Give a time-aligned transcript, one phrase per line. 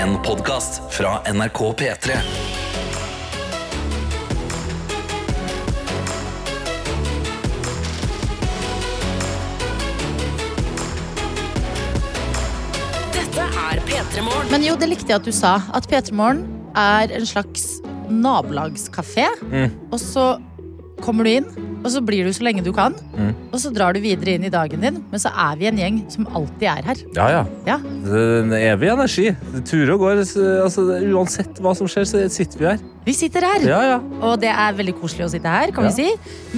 [0.00, 2.14] En podkast fra NRK P3.
[13.12, 14.48] Dette er P3 Morgen.
[14.48, 15.58] Men jo, det likte jeg at du sa.
[15.76, 19.28] At P3 Morgen er en slags nabolagskafé.
[19.92, 20.30] Og så
[21.02, 21.46] kommer du inn,
[21.80, 22.94] og så blir du så lenge du kan.
[23.50, 24.98] Og så drar du videre inn i dagen din.
[25.10, 27.00] Men så er vi en gjeng som alltid er her.
[27.16, 27.40] Ja, ja.
[27.66, 29.26] Ja, Det er en evig energi.
[29.54, 30.20] Det turer og går.
[30.66, 32.84] Altså, uansett hva som skjer, så sitter vi her.
[33.06, 33.64] Vi sitter her.
[33.66, 33.98] Ja, ja.
[34.20, 36.10] Og det er veldig koselig å sitte her, kan vi si.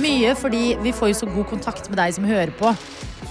[0.02, 2.74] Mye fordi vi får jo så god kontakt med deg som hører på.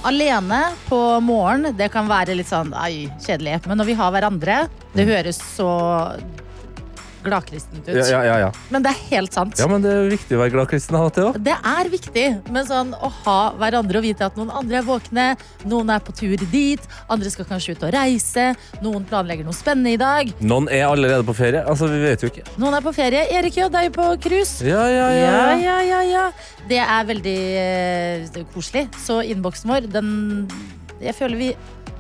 [0.08, 3.60] Alene på morgen, det kan være litt sånn ai, kjedelig.
[3.68, 4.62] Men når vi har hverandre,
[4.96, 5.68] det høres så
[7.24, 7.96] gladkristent ut.
[7.96, 8.50] Ja, ja, ja, ja.
[8.74, 9.58] Men det er helt sant.
[9.60, 11.40] ja, men det er viktig å være gladkristen av og til òg.
[11.46, 15.28] Det er viktig, men sånn å ha hverandre og vite at noen andre er våkne,
[15.70, 18.48] noen er på tur dit, andre skal kanskje ut og reise,
[18.84, 21.62] noen planlegger noe spennende i dag, Noen er allerede på ferie.
[21.68, 22.44] Altså, vi vet jo ikke.
[22.62, 23.22] noen er på ferie.
[23.38, 24.64] Erik J er jo på cruise.
[24.66, 25.32] Ja, ja, ja.
[25.32, 26.24] Ja, ja, ja, ja.
[26.70, 28.88] Det er veldig eh, koselig.
[29.02, 30.12] Så innboksen vår, den
[31.02, 31.48] Jeg føler vi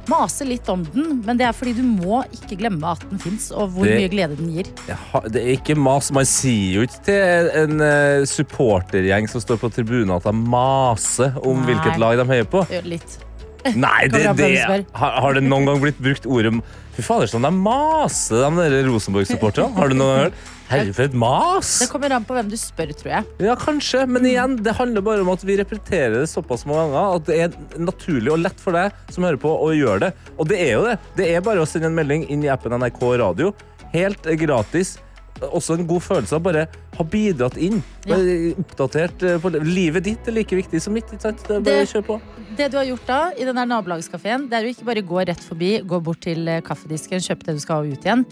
[0.10, 3.52] maser litt om den, men det er fordi du må ikke glemme at den fins,
[3.52, 4.66] og hvor Det- mye glede den gir.
[5.12, 6.12] Har- Det er ikke mas.
[6.12, 11.34] Man sier jo ikke til en uh, supportergjeng som står på tribunen at de maser
[11.46, 11.74] om Nei.
[11.74, 12.66] hvilket lag de heier på.
[12.84, 13.18] Litt.
[13.86, 14.54] Nei, det, det,
[14.98, 16.56] har, har det noen gang blitt brukt ordet
[16.92, 19.72] Fy fader, sånn det er mase, de Rosenborg-supporterne.
[19.78, 20.42] Har du noen gang hørt?
[20.72, 21.70] Herre, for et mas!
[21.82, 23.28] Det kommer an på hvem du spør, tror jeg.
[23.44, 27.20] Ja, kanskje, men igjen, det handler bare om at vi repeterer det såpass mange ganger
[27.20, 30.12] at det er naturlig og lett for deg som hører på å gjøre det.
[30.38, 30.98] Og det er jo det.
[31.20, 33.54] Det er bare å sende en melding inn i appen NRK Radio.
[33.92, 34.98] Helt gratis.
[35.42, 37.80] Også en god følelse av bare ha bidratt inn.
[38.06, 38.18] Ja.
[38.62, 41.08] Oppdatert eh, på Livet ditt er like viktig som mitt.
[41.12, 42.20] Det bare Det- på.
[42.58, 45.26] Det du har gjort da, i den der nabolagskafeen, det er jo ikke bare gå
[45.28, 48.26] rett forbi, gå bort til eh, kaffedisken, kjøpe det du skal ha ut igjen.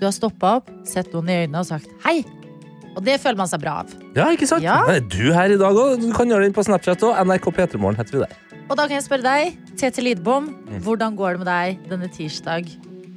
[0.00, 2.24] Du har stoppa opp, sett noen i øynene og sagt hei.
[2.96, 3.90] Og det føler man seg bra av.
[4.16, 4.62] Ja, ikke sant?
[4.62, 4.82] Ja.
[4.90, 6.00] Er Du her i dag òg.
[6.00, 7.16] Du kan gjøre det inn på Snapchat òg.
[7.24, 8.36] NRK P3morgen heter vi der.
[8.68, 10.80] Og da kan jeg spørre deg, Tete Lidbom, Mm.
[10.82, 12.66] hvordan går det med deg denne tirsdag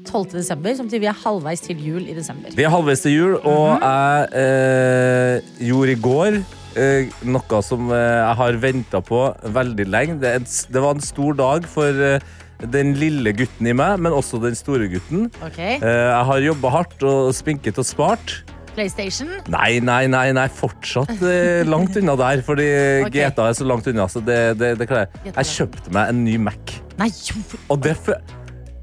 [0.04, 0.36] 12.
[0.36, 2.54] desember, som betyr vi er halvveis til jul i desember?
[2.56, 6.40] Vi er halvveis til jul, og jeg eh, gjorde i går
[6.80, 9.26] eh, noe som eh, jeg har venta på
[9.56, 10.20] veldig lenge.
[10.22, 12.32] Det, en, det var en stor dag for eh,
[12.64, 15.30] den lille gutten i meg, men også den store gutten.
[15.44, 15.78] Okay.
[15.80, 18.38] Eh, jeg har jobba hardt og spinket og spart.
[18.74, 19.30] PlayStation.
[19.54, 22.70] Nei, nei, nei, nei fortsatt eh, langt unna der, fordi
[23.06, 23.30] okay.
[23.30, 24.08] GTA er så langt unna.
[24.10, 25.36] Så det, det, det klarer jeg.
[25.36, 26.80] Jeg kjøpte meg en ny Mac.
[27.00, 27.44] Nei, jo,
[27.74, 27.98] Og det,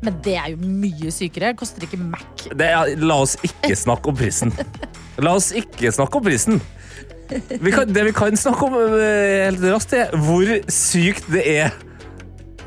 [0.00, 1.52] men det er jo mye sykere.
[1.58, 2.46] Koster ikke Mac.
[2.56, 4.54] er, La oss ikke snakke om prisen.
[5.20, 6.60] La oss ikke snakke om prisen.
[7.30, 11.76] Vi kan, det vi kan snakke om eh, helt raskt, er hvor sykt det er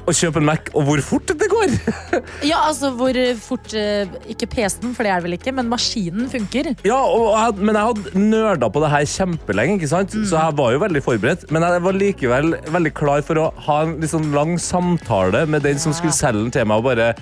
[0.03, 1.75] å kjøpe en Mac, og hvor fort det går.
[2.51, 6.27] Ja, altså hvor fort eh, Ikke PC-en, for det er det vel ikke, men maskinen
[6.31, 6.73] funker.
[6.85, 10.13] Ja, jeg, Men jeg hadde nerda på det her kjempelenge, ikke sant?
[10.13, 11.45] så jeg var jo veldig forberedt.
[11.53, 15.79] Men jeg var likevel veldig klar for å ha en sånn lang samtale med den
[15.81, 16.83] som skulle selge den til meg.
[16.83, 17.13] og bare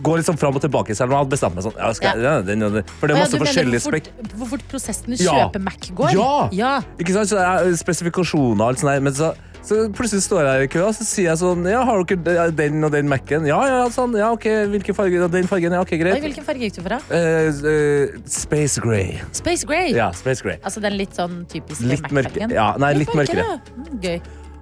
[0.00, 1.74] Gå sånn fram og tilbake, selv om jeg hadde bestemt meg sånn.
[1.76, 2.86] Ja, skal, ja, den, og den.
[2.96, 4.06] For det er masse ja, forskjellige spek...
[4.32, 5.34] hvor fort prosessen Ja.
[5.42, 6.14] kjøpe Mac går?
[6.16, 6.32] Ja.
[6.56, 6.70] ja.
[6.96, 7.28] Ikke sant?
[7.28, 9.04] Så det er spesifikasjoner og alt sånt der.
[9.04, 9.34] Men så,
[9.66, 12.84] så plutselig står jeg i kø, og så sier jeg sånn Ja, har dere den
[12.86, 13.46] og den Mac-en?
[13.48, 14.16] Ja, ja, sånn.
[14.18, 14.46] Ja, ok.
[14.72, 15.28] Hvilken farge?
[15.32, 15.76] Den fargen?
[15.76, 17.00] Ja, ok, Oi, hvilken farge gikk du for, da?
[17.12, 19.18] Uh, uh, Space Grey.
[19.36, 19.92] Space Grey.
[19.96, 20.56] Ja, Space Grey.
[20.64, 22.54] Altså den litt sånn typiske Mac-fargen.
[22.56, 23.60] Ja, nei, litt mørkere.
[23.76, 24.16] Mm, gøy.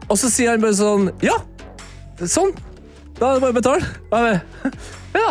[0.09, 1.37] Og så sier han bare sånn Ja,
[2.25, 2.55] sånn.
[3.19, 3.95] Da er det bare å betale.
[4.11, 4.75] Bare,
[5.19, 5.31] Ja.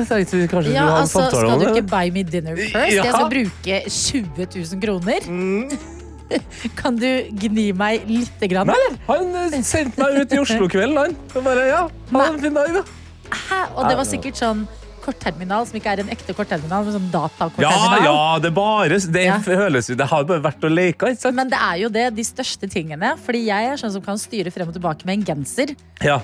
[0.00, 2.22] Jeg tenkte vi kanskje Ja, skulle ha en altså, samtale skal du ikke buy me
[2.24, 2.94] dinner first?
[2.94, 3.04] Ja.
[3.04, 5.26] Jeg skal bruke 20 000 kroner.
[5.28, 5.98] Mm.
[6.80, 7.06] Kan du
[7.40, 8.70] gni meg litt, grann?
[8.70, 11.16] Nei, han eh, sendte meg ut i Oslo-kvelden, han.
[11.34, 11.82] Og bare, ja,
[12.14, 12.84] ha en fin dag, da.
[13.30, 13.60] Hæ?
[13.78, 14.64] Og det var sikkert sånn
[15.00, 18.02] kortterminal, som ikke er en ekte kortterminal, men sånn Ja, datakortterminal.
[18.04, 19.38] ja, det bare Det Ja.
[19.40, 21.34] føles Det har bare vært å leke, ikke sant?
[21.38, 23.14] Men det er jo det, de største tingene.
[23.18, 25.74] Fordi jeg er sånn som kan styre frem og tilbake med en genser.
[26.04, 26.20] Ja.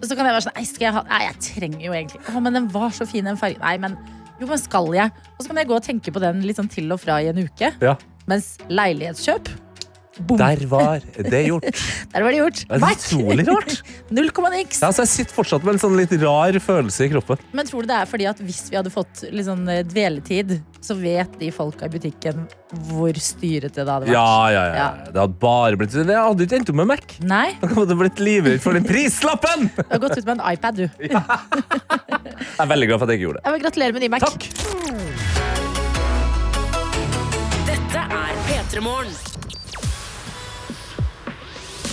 [0.00, 2.40] Så kan jeg være sånn, nei, skal jeg ha Nei, jeg trenger jo egentlig Å,
[2.40, 3.58] men den var så fin, den fargen.
[3.60, 3.96] Nei, men
[4.38, 5.10] jo, men skal jeg?
[5.34, 7.26] Og så kan jeg gå og tenke på den litt sånn til og fra i
[7.32, 7.72] en uke.
[7.82, 7.96] ja.
[8.28, 9.48] Mens leilighetskjøp
[10.18, 10.38] Boom.
[10.40, 11.64] Der var det gjort.
[12.12, 12.62] Der var det gjort.
[12.68, 13.74] Det er utrolig rart.
[14.16, 14.80] Null komma niks.
[14.82, 17.42] Ja, så jeg sitter fortsatt med en sånn litt rar følelse i kroppen.
[17.54, 20.56] Men tror du det er fordi at hvis vi hadde fått litt sånn eh, dveletid,
[20.82, 22.48] så vet de folka i butikken
[22.90, 24.16] hvor styrete det hadde vært?
[24.16, 24.74] Ja, ja, ja.
[24.80, 24.90] Ja.
[25.12, 27.16] Det hadde bare blitt Det hadde ikke endt opp med Mac.
[27.22, 29.70] Nei, Da hadde blitt livredd for den prislappen!
[29.78, 30.86] du har gått ut med en iPad, du.
[30.98, 33.46] Jeg er veldig glad for at jeg ikke gjorde det.
[33.46, 34.28] Jeg vil gratulere med ny Mac.
[34.28, 35.27] Takk!
[38.68, 39.12] Dette P3 Morgen.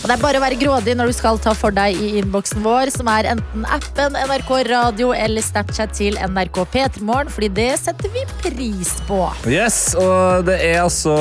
[0.04, 2.60] Og det er bare å være grådig når du skal ta for deg i innboksen
[2.62, 8.12] vår, som er enten appen NRK Radio eller Snapchat til NRK P3morgen, fordi det setter
[8.14, 9.22] vi pris på.
[9.50, 11.16] Yes, og det er altså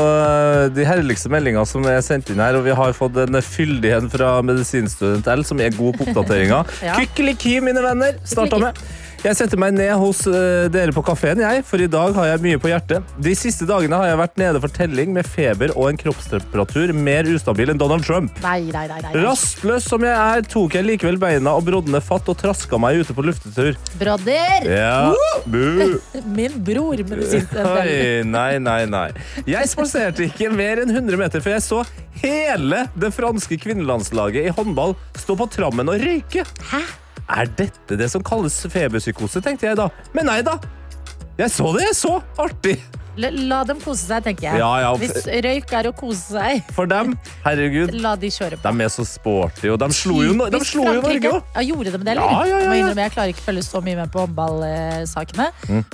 [0.75, 4.12] de herligste meldingene som er sendt inn her, og vi har fått en fyldig en
[4.12, 6.75] fra medisinstudent L, som er god på oppdateringer.
[6.85, 6.99] Ja.
[6.99, 8.77] Kykkeliki, mine venner, starta med.
[9.25, 12.43] Jeg setter meg ned hos eh, dere på kafeen, jeg, for i dag har jeg
[12.44, 13.12] mye på hjertet.
[13.25, 17.25] De siste dagene har jeg vært nede for telling med feber og en kroppstemperatur mer
[17.32, 18.37] ustabil enn Donald Trump.
[18.44, 18.99] Nei, nei, nei.
[19.00, 19.12] nei.
[19.23, 23.17] Rastløs som jeg er, tok jeg likevel beina og brodne fatt og traska meg ute
[23.17, 23.79] på luftetur.
[23.97, 24.67] Brodder!
[24.69, 24.99] Ja,
[25.49, 25.97] bu.
[26.37, 27.00] Min bror.
[27.00, 27.94] Oi,
[28.29, 29.06] nei, nei, nei.
[29.49, 31.81] Jeg spaserte ikke mer enn 100 meter før jeg så
[32.20, 36.44] hele det franske kvinnelandslaget i håndball stå på trammen og røyke.
[36.75, 36.82] Hæ?
[37.35, 39.89] Er dette det som kalles feberpsykose, tenkte jeg da.
[40.15, 40.59] Men nei da.
[41.39, 42.19] Jeg så det, jeg så.
[42.39, 42.77] Artig.
[43.17, 44.59] La, dem kose seg, tenker jeg.
[44.59, 44.91] Ja, ja.
[44.99, 47.13] Hvis røyk er å kose seg, For dem,
[47.45, 48.73] herregud, la de kjøre på.
[48.75, 51.43] de er så sporty, og de slo jo, de slo jo Norge òg.
[51.55, 52.51] Ja, gjorde de det, eller?
[52.51, 55.47] Ja, jeg klarer ikke å følge så mye med på håndballsakene.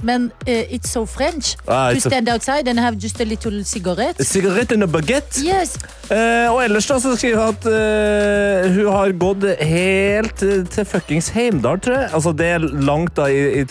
[0.03, 1.57] Men uh, it's so French.
[1.69, 4.17] Ah, so- stand outside and have just a little cigarette.
[4.25, 5.43] Cigarette and a baguette.
[5.45, 5.77] Yes.
[6.11, 11.29] Uh, og ellers da, så skriver hun at uh, hun har gått helt til fuckings
[11.37, 12.13] Heimdal, tror jeg.
[12.17, 13.67] Altså, det er langt da i, i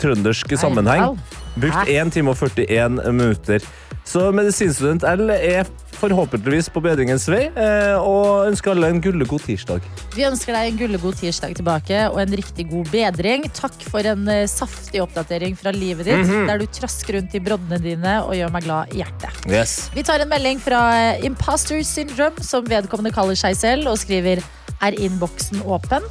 [0.00, 1.04] trøndersk sammenheng.
[1.10, 1.42] Heimdal?
[1.56, 2.00] Brukt Hæ?
[2.02, 3.64] 1 time og 41 minutter.
[4.06, 5.66] Så medisinstudent L er
[5.96, 9.80] forhåpentligvis på bedringens vei, eh, og ønsker alle en gullegod tirsdag.
[10.14, 13.48] Vi ønsker deg en gullegod tirsdag tilbake og en riktig god bedring.
[13.56, 16.46] Takk for en eh, saftig oppdatering fra livet ditt, Mhm.
[16.46, 19.50] der du trasker rundt i broddene dine og gjør meg glad i hjertet.
[19.50, 19.90] Yes.
[19.96, 20.84] Vi tar en melding fra
[21.16, 24.44] eh, Imposter Syndrome, som vedkommende kaller seg selv, og skriver
[24.84, 26.02] Er innboksen åpen?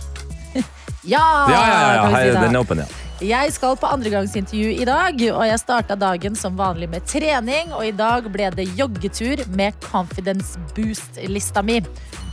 [1.13, 1.21] ja!
[1.47, 3.04] Ja, ja, ja, si Hei, den er åpen, ja.
[3.23, 7.71] Jeg skal på andregangsintervju i dag, og jeg starta dagen som vanlig med trening.
[7.71, 11.79] Og i dag ble det joggetur med Confidence Boost-lista mi.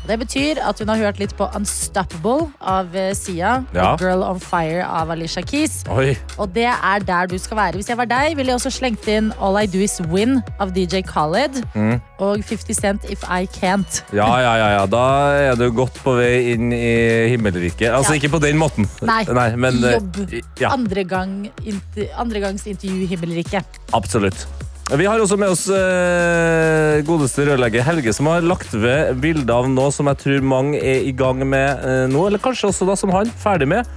[0.08, 3.92] Det betyr at hun har hørt litt på Unstoppable av eh, Sia Ja.
[3.92, 5.84] og Girl on Fire av Alicia Keys.
[5.88, 6.16] Oi.
[6.42, 7.78] Og det er der du skal være.
[7.78, 10.72] Hvis jeg var deg, ville jeg også slengt inn All I Do Is Win av
[10.74, 12.00] DJ Khaled Mm.
[12.18, 14.02] og 50 Cent If I Can't.
[14.12, 14.86] Ja, ja, ja, ja.
[14.86, 15.04] Da
[15.52, 17.92] er du godt på vei inn i himmelriket.
[17.94, 18.18] Altså Ja.
[18.20, 18.88] ikke på den måten.
[19.02, 19.24] Nei,
[19.56, 20.42] men, eh, jobb.
[20.60, 23.64] Ja, Andre gang, inter, andregangsintervju i himmelriket.
[23.94, 24.46] absolutt.
[24.92, 29.68] Vi har også med oss eh, godeste rørlegger Helge, som har lagt ved bilder av
[29.72, 32.96] noe som jeg tror mange er i gang med eh, nå, eller kanskje også da
[33.00, 33.88] som han, ferdig med.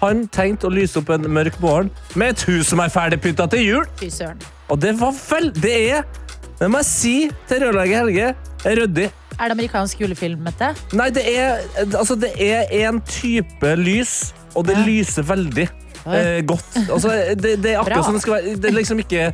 [0.00, 3.48] Han tenkte å lyse opp en mørk morgen med et hus som er ferdig pynta
[3.50, 3.88] til jul.
[4.00, 4.38] Fy søren.
[4.70, 6.06] Og det var vel Det er,
[6.60, 7.16] det må jeg si
[7.50, 8.30] til rørlegger Helge,
[8.70, 9.08] er ryddig.
[9.40, 10.70] Er det amerikansk julefilm, Mette?
[10.94, 14.18] Nei, det er, altså, det er en type lys,
[14.54, 14.86] og det Ja.
[14.86, 15.66] lyser veldig.
[16.06, 16.76] Eh, godt.
[16.88, 18.56] Altså, det, det er akkurat som det skal være.
[18.56, 19.30] Det, er liksom ikke,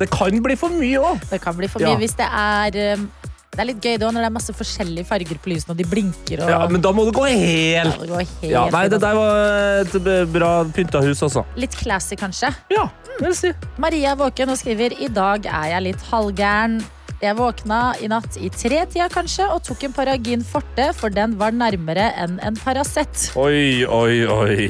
[0.00, 1.24] det kan bli for mye òg.
[1.30, 1.92] Det kan bli for Ja.
[1.92, 3.08] mye hvis det er um,
[3.52, 5.86] Det er litt gøy da når det er masse forskjellige farger på lysene, og de
[5.88, 9.00] blinker og Ja, men da må det gå Ja, helt det helt ja, Nei, det
[9.02, 9.40] der var
[9.82, 11.42] et bra pynta hus, altså.
[11.42, 11.58] altså.
[11.58, 12.52] Litt classy, kanskje.
[12.70, 12.84] Ja,
[13.18, 13.50] vil si.
[13.82, 16.78] Maria er våken og skriver I dag er jeg litt halvgæren.
[17.18, 21.50] Jeg våkna i natt i tretida kanskje og tok en Paragin forte, for den var
[21.50, 23.32] nærmere enn en Paracet.
[23.34, 24.68] Oi, oi, oi.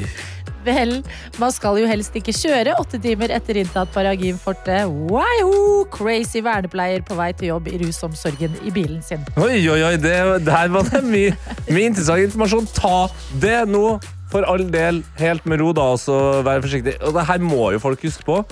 [0.69, 0.99] Vel,
[1.41, 4.83] man skal jo helst ikke kjøre åtte timer etter inntatt Paragin forte.
[5.09, 5.87] Wow!
[5.93, 9.25] Crazy vernepleier på vei til jobb i rusomsorgen i bilen sin.
[9.39, 11.33] Oi, oi, oi, det, Der var det mye,
[11.71, 12.69] mye interessant informasjon.
[12.77, 13.09] Ta
[13.41, 13.97] det nå,
[14.29, 16.99] for all del, helt med ro, da, og så vær forsiktig.
[17.01, 18.43] Og det her må jo folk huske på.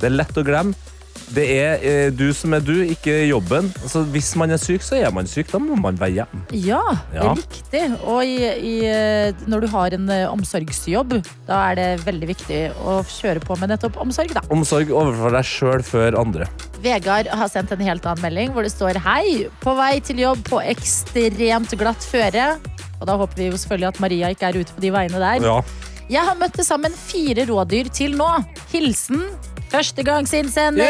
[0.00, 0.95] Det er lett å glemme.
[1.36, 3.68] Det er eh, du som er du, ikke jobben.
[3.82, 5.50] Altså, hvis man er syk, så er man syk.
[5.52, 6.42] Da må man være hjemme.
[6.54, 6.80] Ja,
[7.14, 7.32] Ja.
[7.34, 7.82] riktig.
[8.04, 11.16] Og i, i, eh, når du har en eh, omsorgsjobb,
[11.48, 14.44] da er det veldig viktig å kjøre på med nettopp omsorg, da.
[14.54, 16.48] Omsorg overfor deg sjøl før andre.
[16.84, 20.44] Vegard har sendt en helt annen melding hvor det står Hei, på vei til jobb
[20.46, 22.56] på ekstremt glatt føre.
[23.00, 25.44] Og da håper vi jo selvfølgelig at Maria ikke er ute på de veiene der.
[25.44, 25.58] Ja.
[26.06, 28.28] Jeg har møtt til sammen fire rådyr til nå.
[28.70, 29.24] Hilsen
[29.72, 30.86] førstegangsinnsender.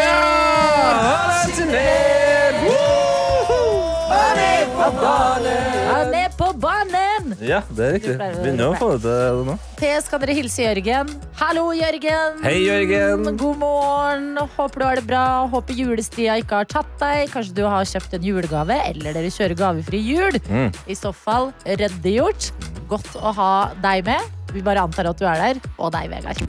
[5.86, 7.32] Han er på banen!
[7.40, 8.18] Ja, det er riktig.
[8.18, 9.56] Begynner å få det til nå.
[9.80, 11.16] PS kan dere hilse Jørgen.
[11.40, 12.44] Hallo, Jørgen.
[12.44, 13.32] Hei, Jørgen.
[13.40, 14.30] God morgen.
[14.58, 15.26] Håper du har det bra.
[15.48, 17.32] Håper julestria ikke har tatt deg.
[17.32, 20.40] Kanskje du har kjøpt en julegave, eller dere kjører gavefri jul.
[20.44, 20.68] Mm.
[20.84, 22.52] I så fall ryddiggjort.
[22.92, 24.35] Godt å ha deg med.
[24.52, 25.62] Vi bare antar at du er der.
[25.78, 26.42] Og deg, Vegard.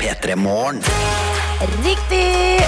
[0.00, 0.80] P3 Morgen.
[1.84, 2.60] Riktig!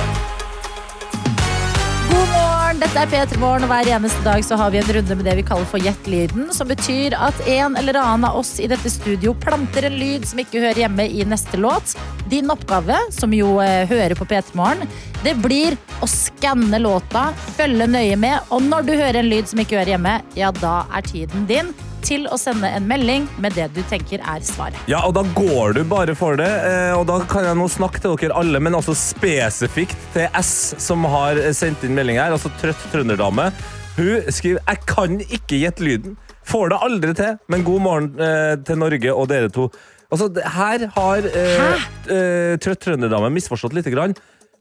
[2.10, 2.52] God morgen!
[2.82, 5.36] dette er P3 Morgen, og hver eneste dag så har vi en runde med det
[5.38, 6.48] vi kaller for Gjett-lyden.
[6.56, 10.40] Som betyr at en eller annen av oss i dette studio planter en lyd som
[10.42, 11.94] ikke hører hjemme i neste låt.
[12.32, 14.90] Din oppgave, som jo eh, hører på P3 Morgen,
[15.22, 19.62] det blir å skanne låta, følge nøye med, og når du hører en lyd som
[19.62, 21.70] ikke hører hjemme, ja, da er tiden din
[22.04, 24.78] til å sende en melding med det du tenker er svaret.
[24.90, 26.48] Ja, og da går du bare for det.
[26.48, 30.74] eh, Og da kan jeg nå snakke til dere alle, men altså spesifikt til S,
[30.82, 32.32] som har sendt inn melding her.
[32.34, 33.50] Altså trøtt trønderdame.
[33.96, 36.16] Hun skriver 'Jeg kan ikke gjette lyden'.
[36.44, 39.70] Får det aldri til, men god morgen eh, til Norge og dere to.
[40.10, 44.14] Altså, her har eh, eh, trøtt trønderdame misforstått lite grann.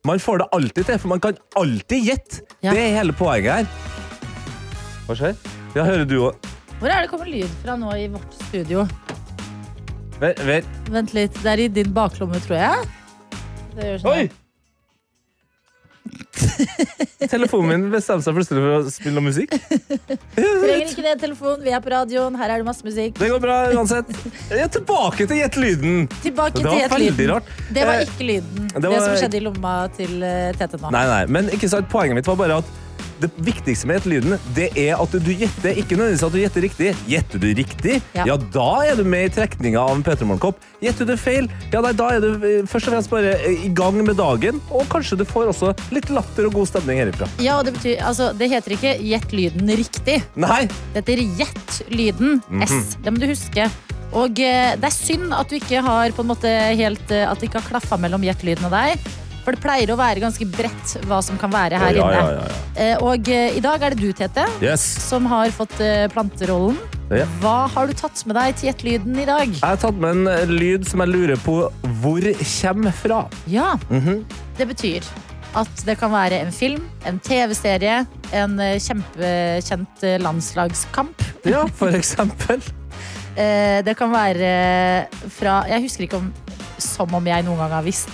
[0.06, 2.42] Man får det alltid til, for man kan alltid gjette.
[2.64, 2.72] Ja.
[2.72, 3.66] Det er hele poenget her.
[5.08, 5.36] Hva skjer?
[5.76, 6.36] Ja, hører du òg?
[6.82, 8.88] Hvor er det kommer lyd fra nå i vårt studio?
[10.22, 10.68] Vent.
[10.90, 12.90] Vent litt, det er i din baklomme, tror jeg.
[13.76, 14.16] Det gjør sånn.
[14.18, 14.30] Oi!
[17.32, 19.54] Telefonen min bestemte seg plutselig for å spille noe musikk.
[20.34, 21.62] Trenger ikke det, telefon.
[21.64, 22.36] Vi er på radioen.
[22.42, 23.16] Her er det masse musikk.
[23.22, 24.10] Det går bra uansett.
[24.50, 26.06] Jeg er tilbake til Gjett lyden.
[26.26, 27.54] Tilbake Det til var veldig rart.
[27.70, 28.70] Det var Eh, ikke lyden.
[28.74, 30.92] Det, det som skjedde i lomma til eh, Tete nå.
[30.98, 32.78] Nei, nei, men ikke sant, Poenget mitt var bare at
[33.22, 36.90] det viktigste med gjettelyden Det er at du gjetter, ikke nødvendigvis at du gjetter riktig.
[37.10, 38.26] Gjetter du riktig, Ja.
[38.32, 40.60] ja, da er du med i trekninga av en P3 Morgen-kopp.
[40.82, 43.72] Gjetter du feil, ja, nei, da er du eh, først og fremst bare eh, i
[43.78, 44.60] gang med dagen.
[44.74, 47.30] Og kanskje du får også litt latter og god stemning herifra.
[47.44, 50.20] Ja, og det betyr, altså, det heter ikke gjett lyden riktig.
[50.36, 50.66] Nei!
[50.96, 52.42] Det heter gjett lyden.
[52.50, 52.68] Mhm.
[52.68, 52.98] S.
[53.04, 53.70] Det må du huske.
[54.12, 57.48] Og eh, det er synd at du ikke har på en måte helt At det
[57.48, 59.00] ikke har klaffa mellom gjett-lyden og deg.
[59.42, 62.18] For det pleier å være ganske bredt hva som kan være her ja, inne.
[62.22, 62.60] ja, ja.
[62.76, 64.84] Eh, og eh, i dag er det du, Tete, Yes.
[65.08, 66.78] som har fått eh, planterollen.
[67.42, 69.50] Hva har du tatt med deg til gjett-lyden i dag?
[69.52, 71.58] Jeg har tatt med en lyd som jeg lurer på
[72.00, 72.28] hvor
[72.62, 73.26] kommer fra.
[73.52, 74.22] Ja, Mhm.
[74.58, 75.04] det betyr
[75.60, 81.26] at det kan være en film, en TV-serie, en kjempekjent landslagskamp.
[81.44, 82.62] Ja, for eksempel.
[83.86, 86.26] Det kan være fra Jeg husker ikke om
[86.84, 88.10] som om jeg noen gang har visst,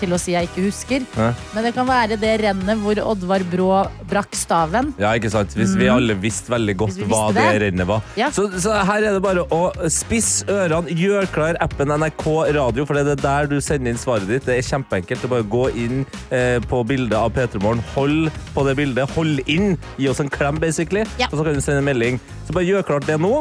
[0.00, 1.04] til å si jeg ikke husker.
[1.16, 1.28] Hæ?
[1.54, 3.68] Men det kan være det rennet hvor Oddvar Brå
[4.10, 4.92] brakk staven.
[5.00, 5.54] Ja, ikke sant?
[5.58, 7.60] Hvis vi alle visste veldig godt Hvis vi hva det det.
[7.66, 8.02] rennet var.
[8.18, 8.30] Ja.
[8.34, 12.98] Så, så her er det bare å spisse ørene, gjør klar appen NRK Radio, for
[12.98, 14.46] det er der du sender inn svaret ditt.
[14.48, 15.20] Det er kjempeenkelt.
[15.22, 18.76] Det er bare å gå inn eh, på bildet av P3 Morgen, hold på det
[18.78, 21.28] bildet, hold inn, gi oss en klem, basically, Ja.
[21.32, 22.20] og så kan du sende en melding.
[22.46, 23.36] Så bare gjør klart det nå.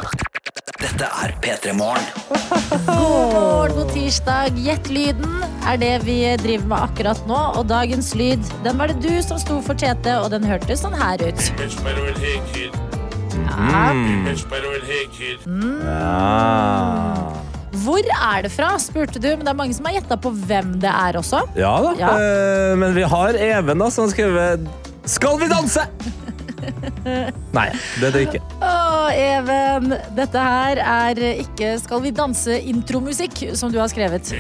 [0.80, 2.06] Dette er P3 Morgen.
[2.88, 4.56] God morgen, god tirsdag.
[4.64, 7.40] Gjett lyden er det vi driver med akkurat nå.
[7.60, 10.96] Og dagens lyd, den var det du som sto for, Tete, og den hørtes sånn
[10.96, 11.42] her ut.
[13.36, 13.92] Ja.
[13.92, 14.24] Mm.
[15.84, 17.44] Ja.
[17.84, 20.78] Hvor er det fra, spurte du, men det er mange som har gjetta på hvem
[20.84, 21.44] det er også.
[21.60, 21.92] Ja da.
[22.00, 22.16] Ja.
[22.16, 24.68] Eh, men vi har Even da, som har skrevet
[25.10, 25.88] 'Skal vi danse?'
[27.58, 27.66] Nei,
[28.00, 28.42] det er det ikke.
[28.66, 34.32] Å, Even, dette her er ikke Skal vi danse-intromusikk, som du har skrevet.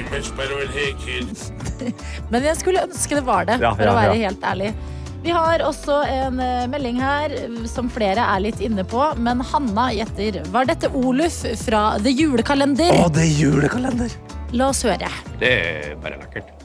[2.31, 4.29] Men jeg skulle ønske det var det, Ja, for ja, å være ja.
[4.29, 4.74] helt ærlig.
[5.19, 7.33] Vi har også en eh, melding her
[7.67, 10.39] som flere er litt inne på, men Hanna gjetter.
[10.53, 12.93] Var dette Oluf fra The Julekalender?
[13.01, 14.15] Å, det er julekalender!
[14.55, 15.12] La oss høre.
[15.41, 16.58] Det er bare lekkert.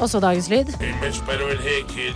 [0.00, 0.70] Og så dagens lyd.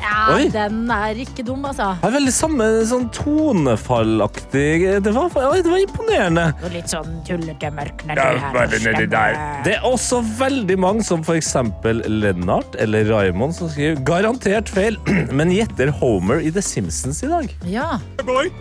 [0.01, 0.49] Ja, Oi.
[0.53, 1.91] den er ikke dum, altså.
[2.01, 6.47] Det er veldig samme sånn tonefallaktig Det var, oi, det var imponerende.
[6.65, 9.39] Og litt sånn tullete mørk nedi der.
[9.67, 14.99] Det er også veldig mange som eksempel Lennart eller Raymond som skriver garantert feil,
[15.37, 17.51] men gjetter Homer i The Simpsons i dag.
[17.69, 17.99] Ja.
[18.25, 18.53] Boy.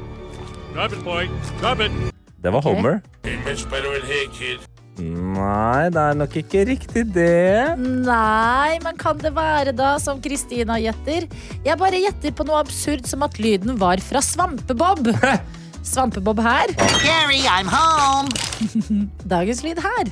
[0.73, 1.29] Drop it, boy.
[1.61, 1.91] Drop it.
[2.43, 2.61] Det var.
[2.61, 3.01] Homer.
[5.01, 7.73] Nei, det er nok ikke riktig det.
[7.81, 11.25] Nei, men kan det være da, som Kristina gjetter?
[11.65, 15.09] Jeg bare gjetter på noe absurd som at lyden var fra Svampebob.
[15.83, 16.69] Svampebob her.
[17.03, 18.29] Gary, I'm home.
[19.33, 20.05] Dagens lyd her.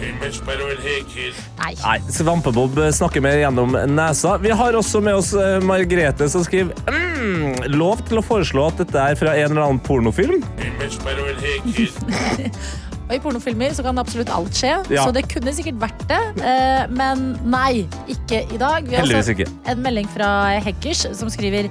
[1.62, 1.72] Nei.
[1.78, 4.34] Nei, Svampebob snakker mer gjennom nesa.
[4.42, 8.82] Vi har også med oss eh, Margrethe som skriver mm, Lov til å foreslå at
[8.82, 10.42] dette er fra en eller annen pornofilm.
[13.12, 15.04] Og i pornofilmer så kan absolutt alt skje, Ja.
[15.04, 16.20] så det kunne sikkert vært det.
[16.48, 18.88] Eh, men nei, ikke i dag.
[18.88, 19.48] Vi har Heldigvis ikke.
[19.68, 20.30] en melding fra
[20.64, 21.68] Heggers som skriver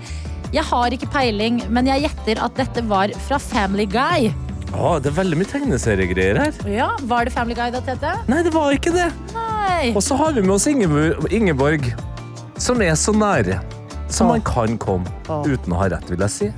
[0.53, 4.29] Jeg har ikke peiling, men jeg gjetter at dette var fra Family Guy.
[4.75, 6.53] Å, det er veldig mye tegneseriegreier her.
[6.69, 8.13] Ja, Var det Family Guy da, Tete?
[8.29, 9.09] Nei, det var ikke det.
[9.33, 9.93] Nei.
[9.95, 11.89] Og så har vi med oss Ingeborg, Ingeborg
[12.61, 13.63] som er så nære
[14.11, 15.47] som man kan komme Åh.
[15.47, 16.51] uten å ha rett, vil jeg si.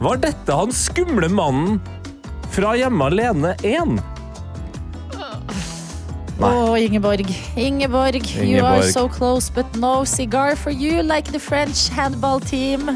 [0.00, 1.80] Var dette han skumle mannen
[2.56, 3.98] fra Hjemme alene 1?
[6.36, 6.48] Nei.
[6.48, 7.28] Å, Ingeborg.
[7.56, 8.24] Ingeborg.
[8.40, 12.88] You are so close, but no cigar for you, like the French handball team.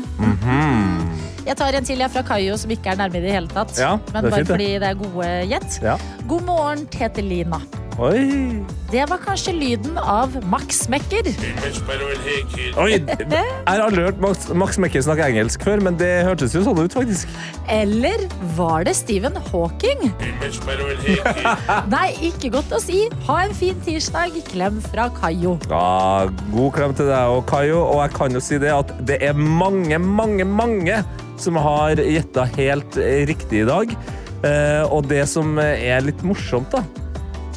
[1.45, 3.73] Jeg tar en til jeg fra Kayo, som ikke er nærme i det hele tatt.
[3.81, 4.55] Ja, men det er bare fint, det.
[4.55, 5.79] fordi det er gode gjett.
[5.85, 5.97] Ja.
[6.29, 7.61] God morgen, Tetelina.
[8.01, 8.65] Oi.
[8.89, 11.27] Det var kanskje lyden av Max Mekker.
[12.81, 12.95] Oi.
[12.97, 16.81] Jeg har aldri hørt Max, Max Mekker snakke engelsk før, men det hørtes jo sånn
[16.81, 17.29] ut, faktisk.
[17.69, 18.25] Eller
[18.57, 20.07] var det Stephen Hawking?
[21.95, 23.03] Nei, ikke godt å si.
[23.29, 24.39] Ha en fin tirsdag.
[24.49, 25.59] Klem fra Kayo.
[25.69, 27.83] Ja, god klem til deg og Kayo.
[27.85, 31.03] Og jeg kan jo si det at det er mange, mange, mange
[31.41, 32.97] som har gjetta helt
[33.29, 33.93] riktig i dag.
[34.41, 36.81] Eh, og det som er litt morsomt, da,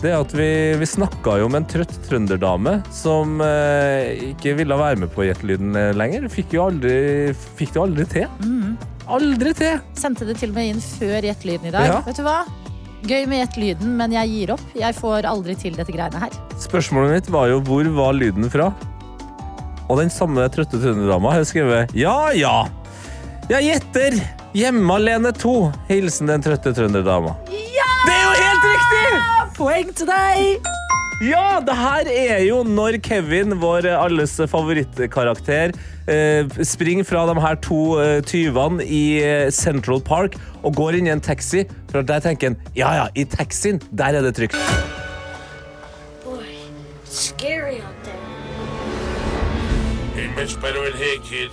[0.03, 0.48] det er at vi,
[0.81, 5.77] vi snakka jo med en trøtt trønderdame som eh, ikke ville være med på Gjettelyden
[5.79, 6.27] eh, lenger.
[6.31, 6.98] Fikk jo aldri,
[7.60, 8.50] fikk det aldri til.
[9.07, 9.79] Aldri til!
[10.00, 11.88] Sendte det til og med inn før Gjettelyden i dag.
[11.88, 12.01] Ja.
[12.03, 12.41] Vet du hva?
[13.07, 14.65] Gøy med Gjettelyden, men jeg gir opp.
[14.79, 16.36] Jeg får aldri til dette greiene her.
[16.60, 18.74] Spørsmålet mitt var jo hvor var lyden fra?
[19.88, 22.65] Og den samme trøtte trønderdama har skrevet ja, ja.
[23.51, 24.19] Jeg gjetter
[24.55, 25.55] hjemme alene 2.
[25.91, 27.36] Hilsen den trøtte trønderdama.
[29.53, 30.65] Poeng til deg!
[31.22, 35.75] Ja, det her er jo når Kevin, vår alles favorittkarakter,
[36.10, 41.07] eh, springer fra de her to eh, tyvene i eh, Central Park og går inn
[41.07, 41.67] i en taxi.
[41.93, 44.57] For der tenker han ja, ja, i taxien, der er det trygt.
[46.25, 46.50] Boy,
[47.05, 48.17] scary out there.
[50.17, 51.51] Image better in here, kid.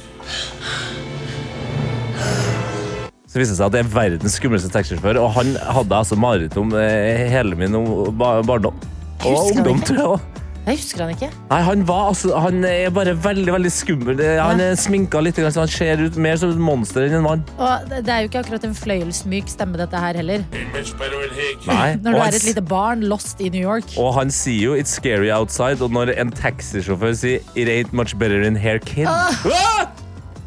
[3.31, 6.57] Så viste det seg at det er verdens skumleste taxisjåfør, og han hadde altså mareritt
[6.59, 7.77] om eh, hele min
[8.19, 8.75] ba- barndom.
[9.23, 9.87] Jeg Og husker han ungdom, ikke.
[9.87, 10.27] tror jeg også.
[10.61, 11.29] Jeg husker han ikke.
[11.51, 14.19] Nei, han var altså Han er bare veldig, veldig skummel.
[14.43, 17.45] Han er sminka litt, så han ser ut mer som et monster enn en mann.
[17.57, 20.45] Og det det er jo ikke akkurat en fløyelsmyk stemme, dette her heller.
[20.53, 21.89] Nei.
[22.03, 23.95] Når du Og er et lite barn lost i New York.
[23.97, 28.15] Og han sier jo 'it's scary outside', og når en taxisjåfør sier 'it ain't much
[28.19, 29.09] better in here, kid'.
[29.09, 29.87] Ah!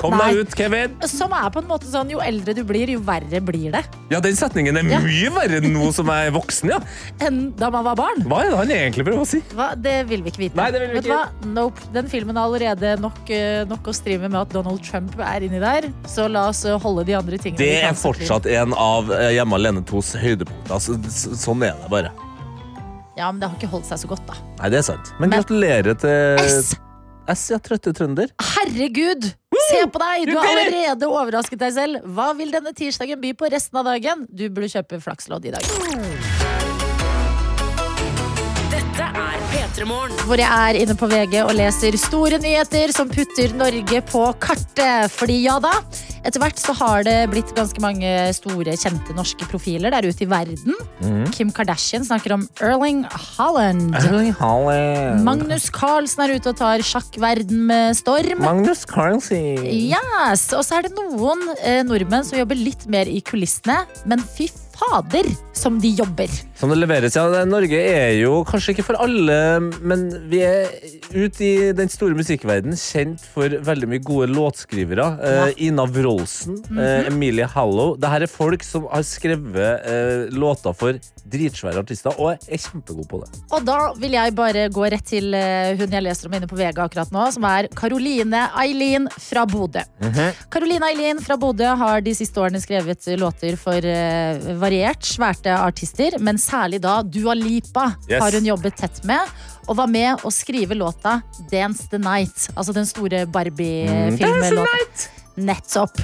[0.04, 0.34] Kom Nei.
[0.34, 0.96] deg ut, Kevin!
[1.08, 3.86] Som er på en måte sånn, jo eldre du blir, jo verre blir det.
[4.12, 5.00] Ja, den setningen er Ja.
[5.00, 6.80] mye verre nå som jeg er voksen, ja.
[7.24, 8.20] Enn da man var barn.
[8.28, 9.40] Hva er det han egentlig prøver å si?
[9.56, 9.70] Hva?
[9.80, 10.56] Det vil vi ikke vite.
[10.60, 11.30] Nei, det vil vi Vet du hva?
[11.56, 11.88] Nope.
[11.96, 15.60] Den filmen er allerede nok, eh, nok å stri med at Donald Trump er inni
[15.64, 15.88] der.
[16.06, 19.56] Så la oss eh, holde de andre tingene Det er fortsatt en av eh, Hjemme
[19.56, 20.74] alene 2s høydepunkter.
[20.76, 21.00] Altså,
[21.40, 22.12] sånn er det bare.
[23.16, 24.34] Ja, men det har ikke holdt seg så godt, da.
[24.60, 25.14] Nei, det er sant.
[25.20, 26.76] Men, Men- gratulerer til S!
[27.30, 27.58] S, ja.
[27.64, 28.28] Trøtte trønder.
[28.42, 29.30] Herregud!
[29.70, 30.28] Se på deg!
[30.30, 32.06] Du har allerede overrasket deg selv.
[32.16, 34.28] Hva vil denne tirsdagen by på resten av dagen?
[34.30, 35.64] Du burde kjøpe flakslodd i dag.
[38.74, 39.23] Dette er P3 Morgen.
[40.28, 45.12] Hvor jeg er inne på VG og leser store nyheter som putter Norge på kartet.
[45.12, 45.74] Fordi ja da,
[46.24, 50.30] etter hvert så har det blitt ganske mange store, kjente norske profiler der ute i
[50.32, 50.78] verden.
[51.04, 51.28] Mm.
[51.36, 53.92] Kim Kardashian snakker om Erling Haaland.
[55.28, 58.44] Magnus Carlsen er ute og tar sjakkverden med storm.
[58.44, 59.64] Magnus Carlsen.
[59.68, 64.24] Yes, Og så er det noen eh, nordmenn som jobber litt mer i kulissene, men
[64.24, 66.32] fy fader som de jobber.
[66.58, 67.26] Som det leveres, ja.
[67.48, 69.38] Norge er jo kanskje ikke for alle,
[69.84, 70.70] men vi er
[71.14, 75.08] ute i den store musikkverdenen kjent for veldig mye gode låtskrivere.
[75.24, 77.96] Eh, Ina Wroldsen, eh, Emilie Hallow.
[78.02, 83.22] Dette er folk som har skrevet eh, låter for dritsvære artister, og er kjempegode på
[83.24, 83.30] det.
[83.54, 86.58] Og da vil jeg bare gå rett til eh, hun jeg leser om inne på
[86.60, 89.84] VG akkurat nå, som er Caroline Eileen fra Bodø.
[90.54, 96.16] Caroline Eileen fra Bodø har de siste årene skrevet låter for eh, variert svært artister,
[96.24, 98.20] men særlig da Dua Lipa Yes.
[98.24, 99.30] har hun jobbet tett med,
[99.68, 101.20] og var med å skrive låta
[101.52, 105.10] Dance the Night, altså den store Barbie-filmlåta.
[105.36, 105.98] Nettopp.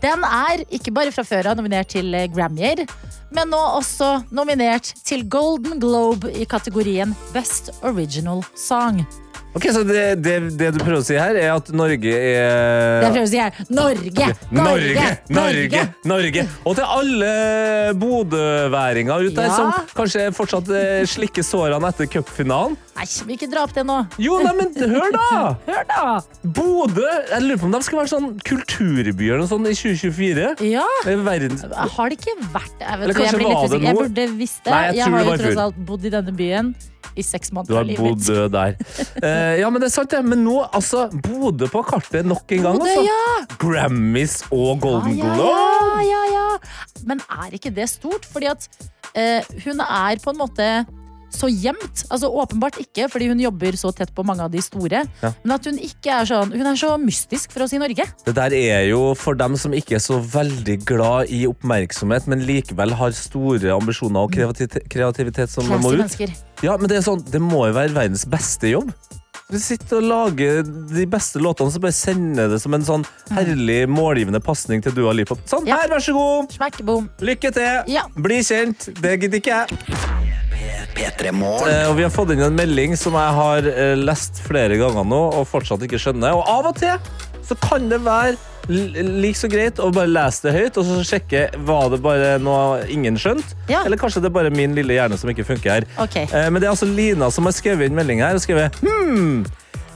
[0.00, 2.86] Den er ikke bare fra før av nominert til eh, Grammyer,
[3.36, 9.02] men nå også nominert til Golden Globe i kategorien Best Original Song.
[9.50, 12.42] Ok, Så det, det, det du prøver å si her, er at Norge Det jeg
[12.46, 14.28] er prøver å si her, Norge!
[14.54, 16.44] Norge, Norge, Norge!
[16.62, 17.30] Og til alle
[17.98, 19.56] bodøværinger ute der Ja.
[19.56, 22.76] som kanskje fortsatt eh, slikker sårene etter cupfinalen.
[23.00, 23.96] Nei, vi ikke dra opp det nå.
[24.22, 25.26] Jo, nei, men hør da!
[25.70, 26.04] Hør da!
[26.44, 30.52] Bodø Jeg lurer på om de skal være sånn kulturby eller noe sånt i 2024.
[30.68, 31.66] Ja, er Verdens...
[31.96, 32.86] har det ikke vært det?
[32.86, 33.82] Jeg, vet, jeg det.
[33.88, 34.76] Jeg burde visst det.
[34.76, 36.72] Nei, jeg jeg har jo tross alt bodd i denne byen
[37.20, 38.26] i seks Du måneder har av livet bodd mitt.
[38.26, 38.76] død der.
[39.22, 40.22] Uh, ja, men det er sant, det.
[40.26, 42.78] Men nå, altså, Bodø på kartet nok en gang.
[42.80, 43.04] Bodø, Altså.
[43.06, 43.56] ja.
[43.60, 45.50] Grammys og Golden ja, ja, Globe.
[45.50, 46.46] ja, ja, ja.
[47.08, 48.26] Men er ikke det stort?
[48.32, 48.66] Fordi at
[49.14, 50.70] uh, hun er på en måte
[51.30, 52.04] så gjemt.
[52.10, 55.04] Altså Åpenbart ikke, fordi hun jobber så tett på mange av de store.
[55.22, 55.32] Ja.
[55.44, 58.04] Men at hun ikke er sånn Hun er så mystisk for oss i Norge.
[58.26, 62.44] Det der er jo for dem som ikke er så veldig glad i oppmerksomhet, men
[62.48, 65.98] likevel har store ambisjoner og kreativitet, kreativitet som må ut.
[66.02, 66.34] mennesker.
[66.62, 68.92] Ja, men det er sånn, det må jo være verdens beste jobb.
[69.50, 73.80] Du sitter og lager de beste låtene, så bare sender det som en sånn herlig
[73.90, 75.34] målgivende pasning til Dua Lipa.
[75.50, 75.80] Sånn, Ja.
[75.80, 76.52] her, vær så god!
[76.54, 76.78] Smack.
[77.20, 77.82] Lykke til!
[77.90, 78.06] Ja.
[78.14, 78.90] Bli kjent!
[79.02, 80.19] Det gidder ikke jeg.
[80.96, 81.70] P3 Morgen.
[81.70, 85.06] Eh, og vi har fått inn en melding som jeg har eh, lest flere ganger
[85.08, 86.36] nå og fortsatt ikke skjønner.
[86.36, 86.96] Og av og til
[87.46, 88.36] så kan det være
[88.70, 92.84] like så greit å bare lese det høyt og så sjekke var det bare noe
[92.92, 93.56] ingen skjønte.
[93.70, 93.82] Ja.
[93.84, 95.88] eller kanskje det er bare min lille hjerne som ikke funker her.
[96.02, 96.20] Ok.
[96.22, 99.42] Eh, men det er altså Lina som har skrevet inn melding her og skrevet hmm,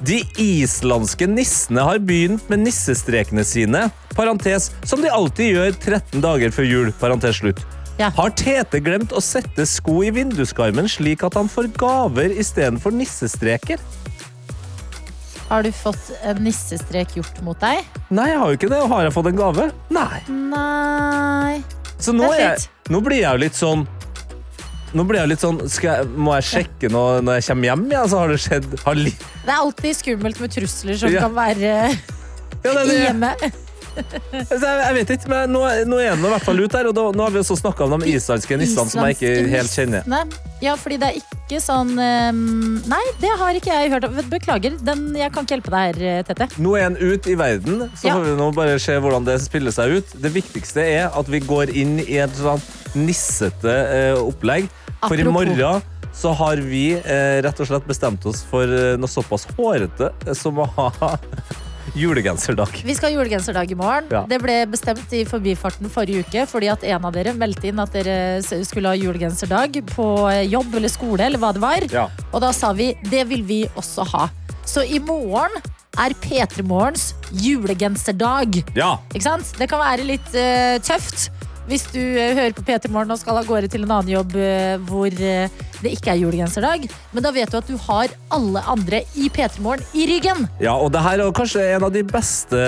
[0.05, 6.53] de islandske nissene har begynt med nissestrekene sine, parentes, som de alltid gjør 13 dager
[6.55, 7.63] før jul, parentes slutt.
[8.01, 8.09] Ja.
[8.17, 13.83] Har Tete glemt å sette sko i vinduskarmen slik at han får gaver istedenfor nissestreker?
[15.49, 17.85] Har du fått en nissestrek gjort mot deg?
[18.09, 18.81] Nei, jeg har jo ikke det.
[18.91, 19.67] Har jeg fått en gave?
[19.95, 20.23] Nei.
[20.33, 21.59] Nei.
[22.01, 23.85] Så nå, jeg, nå blir jeg jo litt sånn
[24.95, 27.85] nå blir jeg litt sånn, jeg, Må jeg sjekke nå, når jeg kommer hjem?
[27.91, 29.15] Ja, så har det skjedd har Det
[29.49, 31.25] er alltid skummelt med trusler som Ja.
[31.27, 31.95] kan være ja,
[32.63, 32.99] det, det.
[33.09, 33.33] hjemme.
[33.35, 33.64] Altså,
[34.51, 36.89] jeg, vet ikke, men nå, nå er den i hvert fall ute her.
[36.91, 39.73] Og da, nå har vi også snakka om de islandske nissene som jeg ikke helt
[39.75, 40.05] kjenner.
[40.05, 40.43] nissene.
[40.65, 44.21] Ja, fordi det er ikke sånn ehm, Nei, det har ikke jeg hørt om.
[44.33, 46.49] Beklager, den, jeg kan ikke hjelpe deg her, Tete.
[46.65, 48.15] Nå er den ut i verden, så Ja.
[48.17, 50.15] får vi nå bare se hvordan det spiller seg ut.
[50.25, 52.63] Det viktigste er at vi går inn i et sånn
[52.95, 54.71] nissete eh, opplegg.
[55.05, 55.83] For i morgen
[56.15, 60.33] så har vi eh, rett og slett bestemt oss for eh, noe såpass hårete eh,
[60.39, 60.91] som å ha
[61.95, 62.83] julegenserdag.
[62.85, 64.09] Vi skal ha julegenserdag i morgen.
[64.13, 64.25] Ja.
[64.29, 67.95] Det ble bestemt i forbifarten forrige uke fordi at en av dere meldte inn at
[67.95, 71.87] dere skulle ha julegenserdag på eh, jobb eller skole eller hva det var.
[71.95, 72.09] Ja.
[72.33, 74.29] Og da sa vi det vil vi også ha.
[74.67, 75.55] Så i morgen
[76.01, 78.65] er P3 Morgens julegenserdag.
[78.75, 78.97] ja.
[79.15, 79.55] Ikke sant?
[79.59, 81.29] Det kan være litt uh, tøft
[81.69, 84.35] hvis du uh, hører på P3 Morgen og skal av gårde til en annen jobb
[84.35, 85.15] uh, hvor
[85.85, 86.87] det ikke er julegenserdag.
[87.15, 90.47] Men da vet du at du har alle andre i P3 Morgen i ryggen.
[90.63, 92.61] Ja, og det her er kanskje en av de beste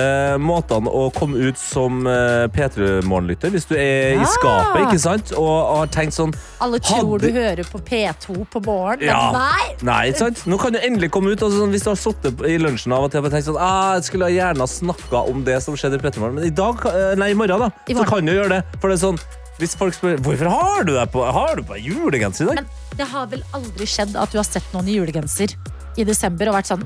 [0.42, 5.33] måtene å komme ut som uh, P3-morgenlytter, hvis du er i skapet, ikke sant?
[5.38, 9.31] Og, har tenkt sånn Alle tror Hadde- du hører på P2 på morgen, men Ja.
[9.35, 9.74] nei!
[9.87, 10.44] Nei, ikke sant?
[10.46, 11.42] Nå kan du endelig komme ut.
[11.42, 13.94] Altså, sånn, hvis du har sittet i lunsjen av og til og tenkt sånn ah,
[13.96, 17.14] Jeg skulle gjerne ha snakka om det som skjedde i P3morgen, men i dag, eh,
[17.18, 18.62] nei, i morgen, da, I så kan du gjøre det.
[18.81, 19.20] For det er sånn
[19.61, 22.99] hvis folk spør hvorfor har du deg på, har du på julegenser i dag, Men
[22.99, 25.57] det har vel aldri skjedd at du har sett noen i julegenser
[25.97, 26.85] i desember og vært sånn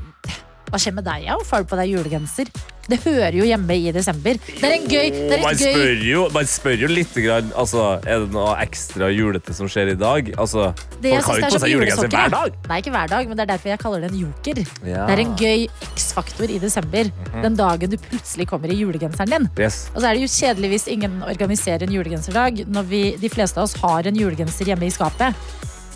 [0.70, 1.38] Hva skjer med deg, ja?
[1.50, 2.50] Har du på deg julegenser?
[2.90, 4.38] Det hører jo hjemme i desember.
[4.46, 7.52] Det er en gøy, det er man, gøy spør jo, man spør jo litt grann,
[7.59, 10.33] altså, Er det noe ekstra julete som skjer i dag?
[10.40, 12.59] Altså, Det folk har jo er på seg julegenser hver dag.
[12.70, 14.62] Nei, ikke hver dag, men det er derfor jeg kaller det en joker.
[14.83, 15.06] Ja.
[15.06, 17.12] Det er en gøy X-faktor i desember.
[17.30, 17.40] Mhm.
[17.46, 19.50] Den dagen du plutselig kommer i julegenseren din.
[19.61, 19.85] Yes.
[19.94, 23.61] Og så er det jo kjedelig hvis ingen organiserer en julegenserdag, når vi, de fleste
[23.61, 25.37] av oss har en julegenser hjemme i skapet.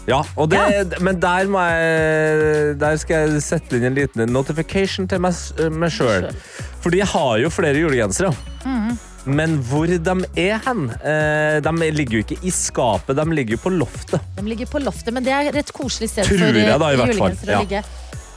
[0.07, 5.38] Ja, det, men der, jeg, der skal jeg sette inn en liten notification til meg,
[5.73, 6.29] meg sjøl.
[6.85, 8.35] Fordi jeg har jo flere julegensere.
[8.69, 8.95] Mm.
[9.25, 10.88] Men hvor de er hen?
[11.01, 14.21] Eh, de ligger jo ikke i skapet, de ligger jo på loftet.
[14.37, 16.90] De ligger på loftet, men det er et koselig sted Tror for jeg eh, da,
[16.93, 17.62] i julegensere Ja.
[17.62, 17.85] å ligge.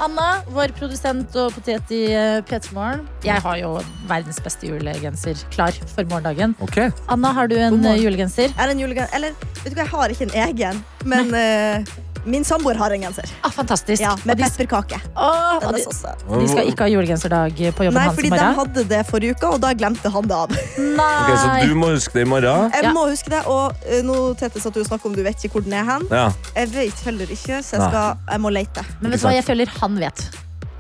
[0.04, 3.06] Anna, vår produsent og potet i uh, P3 Morgen.
[3.26, 3.72] Jeg har jo
[4.10, 6.54] verdens beste julegenser klar for morgendagen.
[6.62, 6.78] Ok.
[7.10, 8.54] Anna, har du en eh, julegenser?
[8.62, 9.34] Er en julegenser Eller,
[9.64, 11.96] vet du hva, jeg har ikke en egen, men eh,
[12.28, 13.32] min samboer har en genser.
[13.42, 14.02] Ah, fantastisk.
[14.04, 15.00] Ja, med pepperkake.
[15.16, 15.84] Åh, og de,
[16.28, 19.02] og de skal ikke ha julegenserdag på jobben Nei, hans fordi i de hadde det
[19.10, 20.56] forrige uke, og da glemte han det av.
[20.78, 21.14] Nei!
[21.24, 22.72] Okay, Så du må huske det i morgen?
[22.76, 22.94] Jeg Ja.
[22.96, 25.58] må huske det, og eh, nå Tete satt at du snakker om du vet ikke
[25.60, 26.08] hvor den er hen.
[26.12, 26.28] Ja.
[26.56, 28.84] Jeg vet heller ikke, så jeg, skal, jeg må lete.
[29.02, 30.28] Men vet du hva, jeg føler han vet.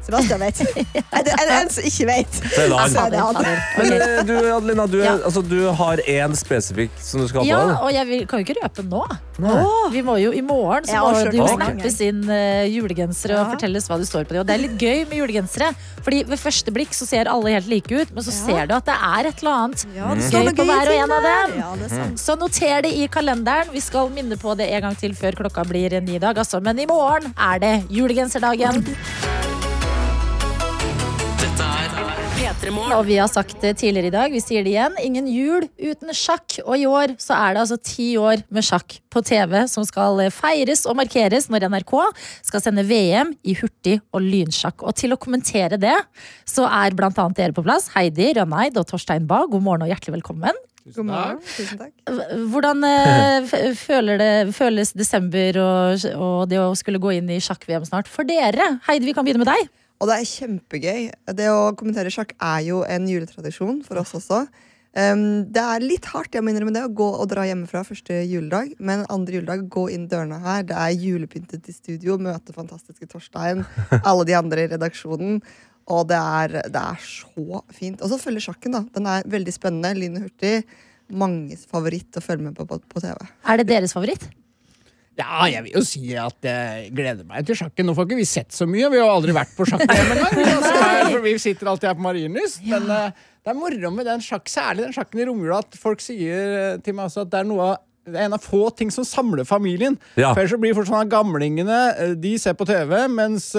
[0.08, 0.62] Sebastian vet.
[1.17, 2.38] En, en som ikke vet?
[2.58, 3.38] Er det er han.
[3.78, 5.15] Men eh, du, Adelina, du, er, Ja.
[5.28, 8.41] altså, du har én spesifikk som du skal ha på Ja, og jeg vil, kan
[8.41, 9.02] jo ikke røpe nå.
[9.43, 9.56] Nei.
[9.93, 13.43] Vi må jo I morgen så må du det jo snappes inn uh, julegensere og
[13.43, 13.50] Ja.
[13.54, 14.41] fortelles hva du står på dem.
[14.43, 15.72] Og det er litt gøy med julegensere,
[16.08, 18.39] Fordi ved første blikk så ser alle helt like ut, men så Ja.
[18.46, 19.86] ser du at det er et eller annet.
[19.98, 22.17] Ja, det Gøy på hver og en av dem.
[22.17, 23.72] Så noter det i kalenderen.
[23.74, 26.38] Vi skal minne på det en gang til før klokka blir ni i dag.
[26.38, 26.62] Altså.
[26.63, 28.84] Men i morgen er det julegenserdagen.
[32.67, 34.95] Og vi har sagt det tidligere i dag, vi sier det igjen.
[34.99, 36.58] Ingen jul uten sjakk.
[36.65, 40.19] Og i år så er det altså ti år med sjakk på TV som skal
[40.36, 41.93] feires og markeres når NRK
[42.49, 44.84] skal sende VM i hurtig- og lynsjakk.
[44.84, 45.95] Og til å kommentere det,
[46.43, 47.88] så er blant annet dere på plass.
[47.95, 50.62] Heidi Rønneid og Torstein Bae, god morgen og hjertelig velkommen.
[50.91, 51.41] God morgen.
[51.47, 51.95] Tusen takk.
[52.51, 57.88] Hvordan eh, føler det, føles desember og, og det å skulle gå inn i sjakk-VM
[57.88, 58.73] snart for dere?
[58.91, 59.75] Heidi, vi kan begynne med deg.
[59.97, 61.03] Og det er kjempegøy.
[61.38, 64.45] Det å kommentere sjakk er jo en juletradisjon for oss også.
[64.97, 68.15] Um, det er litt hardt jeg må innrømme det, å gå og dra hjemmefra første
[68.25, 68.73] juledag.
[68.81, 70.65] Men andre juledag, gå inn dørene her.
[70.69, 73.65] Det er julepyntet i studio, møte fantastiske Torstein.
[73.99, 75.41] Alle de andre i redaksjonen.
[75.93, 78.01] Og det er, det er så fint.
[78.01, 78.83] Og så følger sjakken, da.
[78.97, 80.65] Den er veldig spennende, lynende hurtig.
[81.07, 83.29] Manges favoritt å følge med på på, på TV.
[83.47, 84.27] Er det deres favoritt?
[85.17, 87.88] Ja, jeg vil jo si at jeg gleder meg til sjakken.
[87.89, 90.36] Nå får ikke vi sett så mye, vi har aldri vært på sjakk-VM engang.
[91.23, 92.62] Vi er sitter alltid her på Marienlyst.
[92.67, 96.03] Men eh, det er moro med den sjakk, særlig den sjakken i romjula, at folk
[96.03, 98.69] sier eh, til meg også at det er noe av det er en av få
[98.71, 99.97] ting som samler familien.
[100.15, 100.30] Ja.
[100.30, 103.49] For ellers så blir det sånn at gamlingene eh, de ser på TV, mens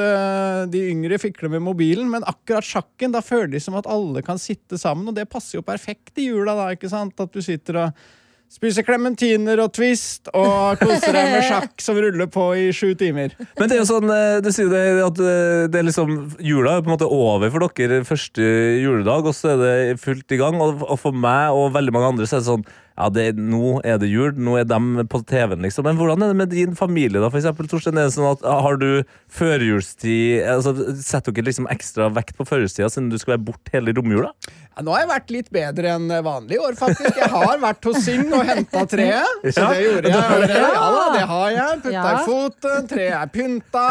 [0.72, 2.08] de yngre fikler med mobilen.
[2.14, 5.58] Men akkurat sjakken, da føler de som at alle kan sitte sammen, og det passer
[5.58, 7.18] jo perfekt i jula, da, ikke sant?
[7.20, 8.06] At du sitter og
[8.52, 13.34] spiser klementiner og Twist og koser deg med sjakk som ruller på i sju timer.
[13.58, 16.78] Men det er jo sånn, eh, du sier det at eh, det er liksom Jula
[16.78, 18.42] er på en måte over for dere første
[18.82, 20.60] juledag, og så er det fullt i gang.
[20.62, 24.00] Og for meg og veldig mange andre så er det sånn ja, det nå er
[24.02, 25.86] det jul, nå er de på TV-en, liksom.
[25.86, 27.98] Men hvordan er det med din familie, da, for eksempel, Torstein?
[28.00, 32.90] Er det sånn at, har du førjulstid altså, Setter dere liksom ekstra vekt på førjulstida
[32.90, 34.32] siden du skal være borte hele romjula?
[34.78, 37.16] Ja, nå har jeg vært litt bedre enn vanlig i år, faktisk.
[37.18, 39.40] Jeg har vært hos Sing og henta treet.
[39.56, 40.50] Så det gjorde jeg.
[40.54, 41.80] Ja da, det har jeg.
[41.82, 42.04] Putta Ja.
[42.12, 43.86] i foten, treet er pynta,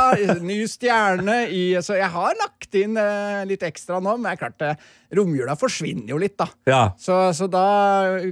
[0.47, 4.41] ny stjerne i Så jeg har lagt inn eh, litt ekstra nå, men det er
[4.45, 4.71] klart det,
[5.15, 6.48] romjula forsvinner jo litt, da.
[6.67, 6.82] Ja.
[7.00, 7.63] Så, så da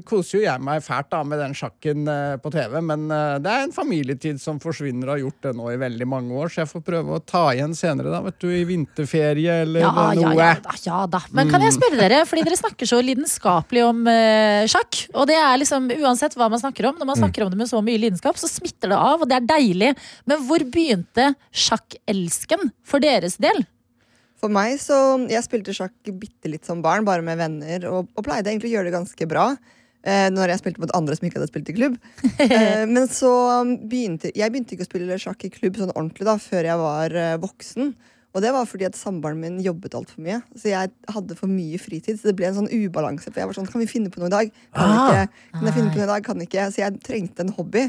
[0.07, 3.51] koser jo jeg meg fælt da med den sjakken uh, på TV, men uh, det
[3.51, 6.63] er en familietid som forsvinner og har gjort det nå i veldig mange år, så
[6.63, 10.33] jeg får prøve å ta igjen senere, da, vet du, i vinterferie eller Ja, noe.
[10.33, 11.21] ja, ja, da, ja da.
[11.35, 15.05] Men kan jeg spørre dere, fordi dere snakker så lidenskapelig om uh, sjakk.
[15.15, 17.71] Og det er liksom, uansett hva man snakker om, når man snakker om det med
[17.71, 19.93] så mye lidenskap, så smitter det av, og det er deilig.
[20.29, 23.63] Men hvor begynte sjakkelsken for deres del?
[24.45, 24.97] For meg så
[25.31, 28.77] Jeg spilte sjakk bitte litt som barn, bare med venner, og, og pleide egentlig å
[28.77, 29.47] gjøre det ganske bra.
[30.05, 31.95] Eh, når jeg spilte mot andre som ikke hadde spilt i klubb.
[32.45, 33.31] Eh, men så
[33.89, 37.15] begynte jeg begynte ikke å spille sjakk i klubb sånn ordentlig da, før jeg var
[37.17, 37.95] eh, voksen.
[38.35, 40.41] Og det var fordi at samboeren min jobbet altfor mye.
[40.59, 42.19] Så jeg hadde for mye fritid.
[42.19, 43.31] Så det ble en sånn ubalanse.
[43.31, 44.51] For jeg var sånn, kan vi finne på noe i dag?
[44.75, 45.05] Kan, Ah.
[45.07, 46.25] ikke, kan jeg finne på noe i dag?
[46.27, 46.65] Kan ikke.
[46.75, 47.85] Så jeg trengte en hobby.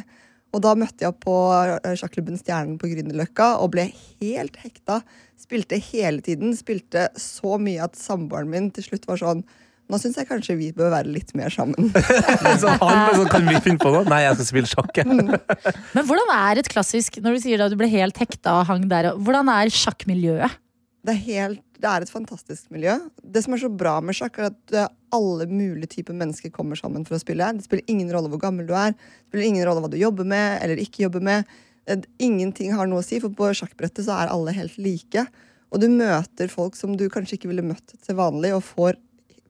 [0.56, 5.02] Og da møtte jeg på eh, sjakklubben Stjernen på Grünerløkka og ble helt hekta.
[5.40, 6.56] Spilte hele tiden.
[6.56, 9.44] Spilte så mye at samboeren min til slutt var sånn
[9.86, 11.92] Nå syns jeg kanskje vi bør være litt mer sammen.
[12.60, 14.02] Så han så sånn, Kan vi finne på noe?
[14.10, 14.98] Nei, jeg skal spille sjakk.
[14.98, 15.06] jeg.
[15.94, 18.88] Men hvordan er et klassisk, når du sier at du ble helt hekta og hang
[18.90, 20.58] der, hvordan er sjakkmiljøet?
[21.06, 22.96] Det er, helt, det er et fantastisk miljø.
[23.22, 26.78] Det som er så bra med sjakk, er at eh, alle mulige typer mennesker kommer
[26.78, 27.48] sammen for å spille.
[27.56, 30.28] Det spiller ingen rolle hvor gammel du er, det spiller ingen rolle hva du jobber
[30.28, 31.56] med eller ikke jobber med.
[31.86, 35.26] Eh, Ingenting har noe å si, for på sjakkbrettet så er alle helt like.
[35.74, 39.00] Og du møter folk som du kanskje ikke ville møtt til vanlig, og får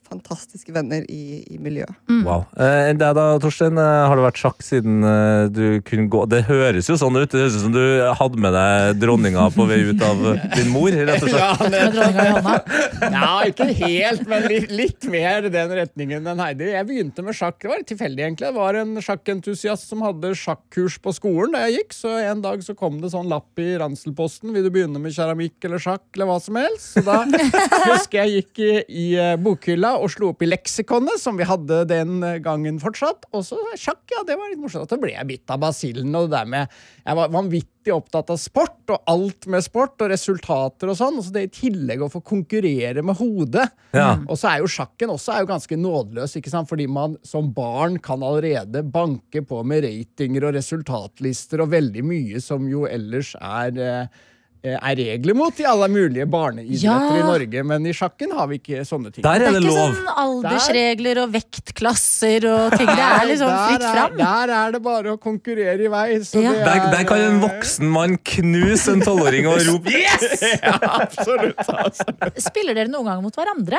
[0.06, 1.92] fantastiske venner i, i miljøet.
[2.24, 2.44] Wow.
[2.56, 3.76] Eh, deg da, Torstein?
[3.80, 7.28] Eh, Har det vært sjakk siden eh, du kunne gå Det høres jo sånn ut.
[7.32, 7.82] Det høres ut som du
[8.20, 10.22] hadde med deg dronninga på vei ut av
[10.56, 11.64] din mor, rett og slett.
[11.66, 12.56] I hånda?
[13.02, 16.70] Ja, ikke helt, men litt, litt mer den retningen enn Heidi.
[16.72, 18.50] Jeg begynte med sjakk, det var tilfeldig egentlig.
[18.50, 22.62] Det var en sjakkentusiast som hadde sjakkurs på skolen da jeg gikk, så en dag
[22.64, 24.52] så kom det sånn lapp i Ranselposten.
[24.54, 26.94] Vil du begynne med keramikk eller sjakk eller hva som helst?
[26.96, 27.22] Så da
[27.92, 31.84] husker jeg gikk i, i eh, bokhylla og slo opp i leksikonet, som vi hadde
[31.90, 33.26] den gangen fortsatt.
[33.32, 34.90] Og så sjakk, ja, det var litt morsomt.
[34.90, 38.38] Da ble jeg bitt av basillen og det der med Jeg var vanvittig opptatt av
[38.42, 41.18] sport, og alt med sport og resultater og sånn.
[41.20, 43.68] Og så det i tillegg å få konkurrere med hodet.
[43.96, 44.12] Ja.
[44.26, 46.70] Og så er jo sjakken også er jo ganske nådeløs, ikke sant?
[46.70, 52.42] fordi man som barn kan allerede banke på med ratinger og resultatlister og veldig mye
[52.42, 54.24] som jo ellers er eh,
[54.74, 57.16] er regler mot i alle mulige barneidretter Ja.
[57.16, 59.22] i Norge, men i sjakken har vi ikke sånne ting.
[59.22, 59.90] Der Det er er lov.
[59.92, 62.86] ikke sånn aldersregler og vektklasser og ting.
[62.86, 64.16] Det er liksom Der fritt er- fram.
[64.18, 66.18] Der er det bare å konkurrere i vei.
[66.20, 66.52] Så Ja.
[66.52, 70.42] det er, Der, der kan en voksen mann knuse en tolvåring og rope 'yes'!
[70.62, 71.56] Ja, absolutt.
[71.68, 72.40] absolutt.
[72.42, 73.78] Spiller dere noen gang mot hverandre?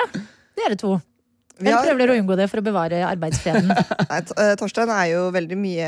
[0.56, 1.02] Dere to.
[1.58, 3.72] Vi Eller har- prøver dere å unngå det for å bevare arbeidsfreden?
[4.12, 5.88] Nei, eh, Torstein er jo veldig mye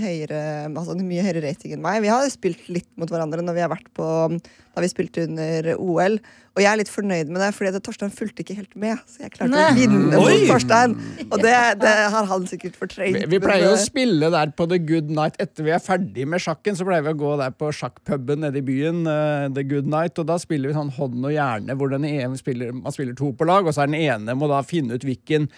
[0.00, 2.00] høyere Altså mye høyere rating enn meg.
[2.04, 4.06] Vi har spilt litt mot hverandre når vi har vært på
[4.40, 6.16] Da vi spilte under OL.
[6.58, 8.98] Og jeg er litt fornøyd med det, Fordi Torstein fulgte ikke helt med.
[9.06, 9.66] Så jeg klarte Nei.
[9.70, 10.96] å vinne mot Torstein.
[11.28, 13.20] Og det, det har han sikkert fortrengt.
[13.20, 16.26] Vi, vi pleier jo å spille der på The Good Night etter vi er ferdig
[16.30, 16.78] med sjakken.
[16.78, 20.18] Så pleier vi å gå der på sjakkpuben nede i byen, uh, The Good Night,
[20.18, 23.30] og da spiller vi sånn hånd og hjerne, hvor den ene spiller, man spiller to
[23.36, 25.48] på lag, og så er den ene må da finne ut hvilken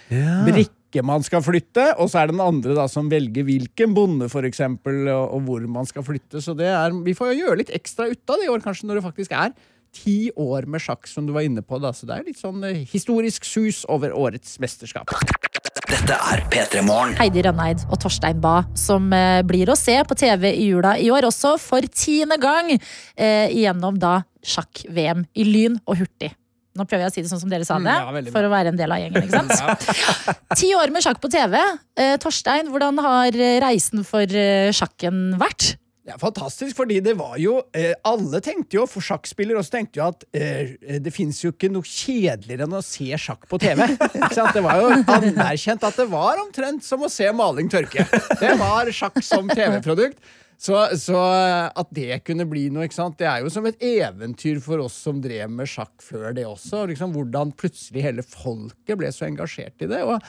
[0.44, 4.28] brikke man skal flytte, og så er det den andre da som velger hvilken bonde
[4.33, 6.42] for eksempel, og, og hvor man skal flytte.
[6.44, 8.90] Så det er, vi får jo gjøre litt ekstra ut av det i år, kanskje,
[8.90, 9.55] når det faktisk er
[9.92, 11.78] ti år med sjakk, som du var inne på.
[11.83, 15.12] da, Så det er litt sånn eh, historisk sus over årets mesterskap.
[15.92, 17.14] Dette er P3 Morgen.
[17.20, 21.11] Heidi Rønneid og Torstein Bae, som eh, blir å se på TV i jula i
[21.12, 26.33] år også, for tiende gang eh, gjennom da sjakk-VM i lyn og hurtig.
[26.72, 28.50] Nå prøver jeg å si det sånn som dere sa Mm, det, ja, for å
[28.55, 29.26] være en del av gjengen.
[29.28, 29.85] ikke sant?
[30.62, 31.59] Ti år med sjakk på TV.
[32.00, 35.74] Eh, Torstein, hvordan har reisen for eh, sjakken vært?
[36.02, 40.08] Ja, fantastisk, fordi det var jo eh, Alle tenkte jo, for sjakkspillere også tenkte jo
[40.10, 43.84] at eh, det fins jo ikke noe kjedeligere enn å se sjakk på TV.
[44.18, 44.50] Ikke sant?
[44.56, 48.08] Det var jo anerkjent at det var omtrent som å se maling tørke.
[48.40, 50.18] Det var sjakk som TV-produkt.
[50.62, 53.16] Så, så at det kunne bli noe, ikke sant?
[53.18, 56.84] det er jo som et eventyr for oss som drev med sjakk før det også.
[56.90, 60.02] Liksom, hvordan plutselig hele folket ble så engasjert i det.
[60.06, 60.22] og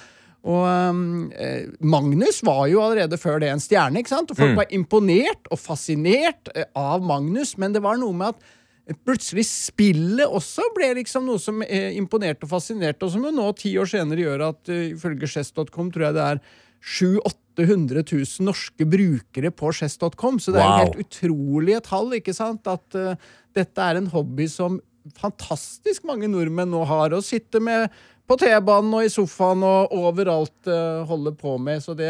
[0.43, 4.31] og um, eh, Magnus var jo allerede før det en stjerne, ikke sant?
[4.33, 8.41] og folk var imponert og fascinert eh, av Magnus, men det var noe med at
[8.89, 13.31] eh, plutselig spillet også ble liksom noe som eh, imponerte og fascinerte, og som jo
[13.31, 16.43] nå, ti år senere, gjør at eh, ifølge chess.com tror jeg det er
[16.83, 20.73] 700 000-800 000 norske brukere på chess.com, så det er Wow.
[20.73, 22.65] jo helt utrolige tall, ikke sant?
[22.67, 23.13] At eh,
[23.53, 24.79] dette er en hobby som
[25.19, 27.91] fantastisk mange nordmenn nå har, Å sitte med
[28.29, 31.83] på T-banen og i sofaen og overalt uh, holder på med.
[31.83, 32.09] Så det,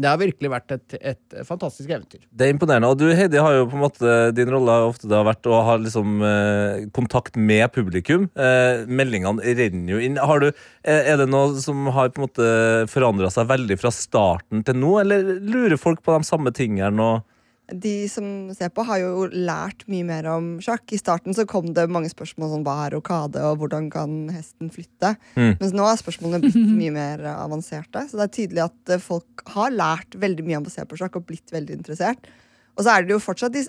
[0.00, 2.22] det har virkelig vært et, et fantastisk eventyr.
[2.30, 2.88] Det er imponerende.
[2.90, 5.60] Og du Heidi har jo på en måte Din rolle har ofte har vært å
[5.66, 8.28] ha liksom eh, kontakt med publikum.
[8.34, 10.16] Eh, meldingene renner jo inn.
[10.16, 12.52] Du, eh, er det noe som har på en måte
[12.92, 17.10] forandra seg veldig fra starten til nå, eller lurer folk på de samme tingene?
[17.10, 17.26] Og
[17.70, 20.84] De som ser på, har jo lært mye mer om sjakk.
[20.92, 24.72] I starten så kom det mange spørsmål som hva er rokade, og hvordan kan hesten
[24.74, 25.14] flytte.
[25.36, 25.54] Mm.
[25.60, 28.06] Mens nå er spørsmålene blitt mye mer avanserte.
[28.10, 30.98] Så det er tydelig at eh, folk har lært veldig mye om å se på
[31.00, 32.30] sjakk og blitt veldig interessert.
[32.78, 33.64] Og så er det jo fortsatt de,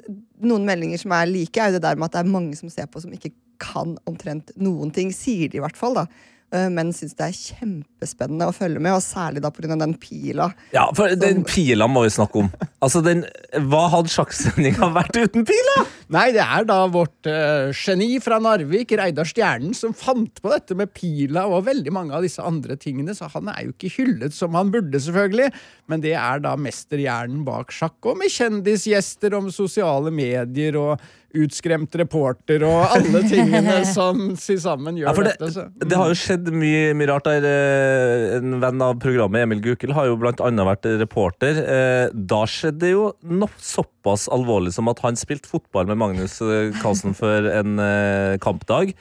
[0.45, 2.71] noen meldinger som er like, er jo det der med at det er mange som
[2.71, 6.07] ser på som ikke kan omtrent noen ting, sier de i hvert fall, da.
[6.55, 7.37] Eh, Men syns det er
[8.01, 9.75] kjempespennende å følge med, og særlig da pga.
[9.77, 10.51] den pila.
[10.73, 12.49] ja, for den pila må vi snakke om.
[12.81, 13.25] Altså, den,
[13.69, 15.85] Hva hadde sjakksendinga vært uten pila?
[16.09, 20.75] Nei, det er da vårt uh, geni fra Narvik, Reidar Stjernen, som fant på dette
[20.75, 24.33] med pila og veldig mange av disse andre tingene, så han er jo ikke hyllet
[24.33, 25.51] som han burde, selvfølgelig.
[25.87, 30.97] Men det er da mesterhjernen bak sjakk, og med kjendisgjester om sosiale medier og
[31.37, 35.51] utskremt reporter og alle tingene som til sammen gjør Ja, det, dette.
[35.55, 35.65] Så.
[35.79, 37.47] det har jo skjedd mye, mye rart der.
[37.91, 41.62] Eh, En venn av programmet, Emil Gukild, har jo annet vært reporter.
[41.62, 46.39] Eh, Da skjedde det jo noe såpass alvorlig som at han spilte fotball med Magnus
[46.41, 47.77] eh, Carlsen for en
[48.39, 48.93] kampdag.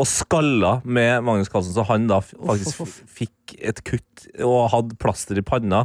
[0.00, 5.38] Og skalla med Magnus Carlsen, så han da faktisk fikk et kutt og hadde plaster
[5.38, 5.84] i panna.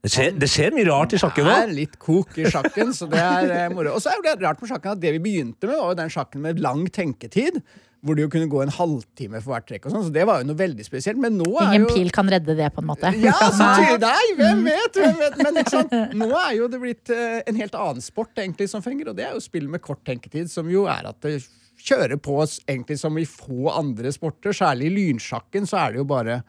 [0.00, 3.08] Det skjer, det skjer mye rart i sjakken Det er litt kok i sjakken, så
[3.10, 3.92] det er moro.
[3.98, 6.12] Og så er det rart med sjakken at det vi begynte med, var jo den
[6.12, 7.58] sjakken med lang tenketid.
[8.00, 10.40] Hvor det jo kunne gå en halvtime for hvert trekk, og sånn, så det var
[10.40, 11.20] jo noe veldig spesielt.
[11.20, 13.10] Men nå er Ingen jo pil kan redde det, på en måte.
[13.20, 13.66] ja, så
[14.00, 15.36] Nei, hvem vet, hvem vet?
[15.44, 15.92] Men ikke sant?
[16.16, 19.26] nå er jo det blitt eh, en helt annen sport egentlig som fenger, og det
[19.28, 21.42] er jo spill med kort tenketid, som jo er at det
[21.80, 24.56] kjører på oss egentlig som i få andre sporter.
[24.56, 26.40] Særlig i lynsjakken så er det jo bare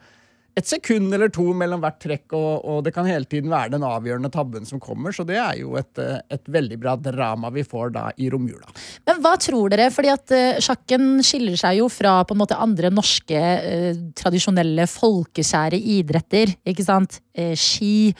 [0.58, 3.86] et sekund eller to mellom hvert trekk, og, og det kan hele tiden være den
[3.88, 7.64] avgjørende tabben som kommer, så det er jo et, eh, et veldig bra drama vi
[7.64, 8.68] får da i romjula.
[9.08, 9.88] Men hva tror dere?
[9.92, 14.86] Fordi at uh, sjakken skiller seg jo fra på en måte andre norske uh, tradisjonelle
[14.92, 16.52] folkeskjære idretter.
[16.68, 17.22] Ikke sant?
[17.38, 18.12] Uh, ski,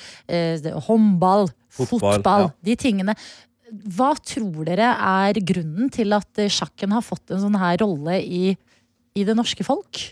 [0.89, 2.49] håndball, Fotball, fotball.
[2.49, 2.55] ja.
[2.65, 3.17] De tingene.
[3.97, 8.57] Hva tror dere er grunnen til at sjakken har fått en sånn her rolle i,
[9.17, 10.03] i det norske folk?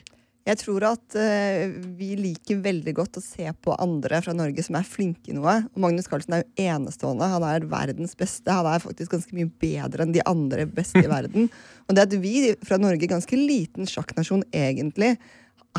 [0.51, 4.79] Jeg tror at uh, vi liker veldig godt å se på andre fra Norge som
[4.79, 5.61] er flinke i noe.
[5.71, 7.29] Og Magnus Carlsen er jo enestående.
[7.31, 8.51] Han er verdens beste.
[8.51, 11.47] Han er faktisk ganske mye bedre enn de andre beste i verden.
[11.87, 15.15] Og det at vi fra Norge, ganske liten sjakknasjon egentlig,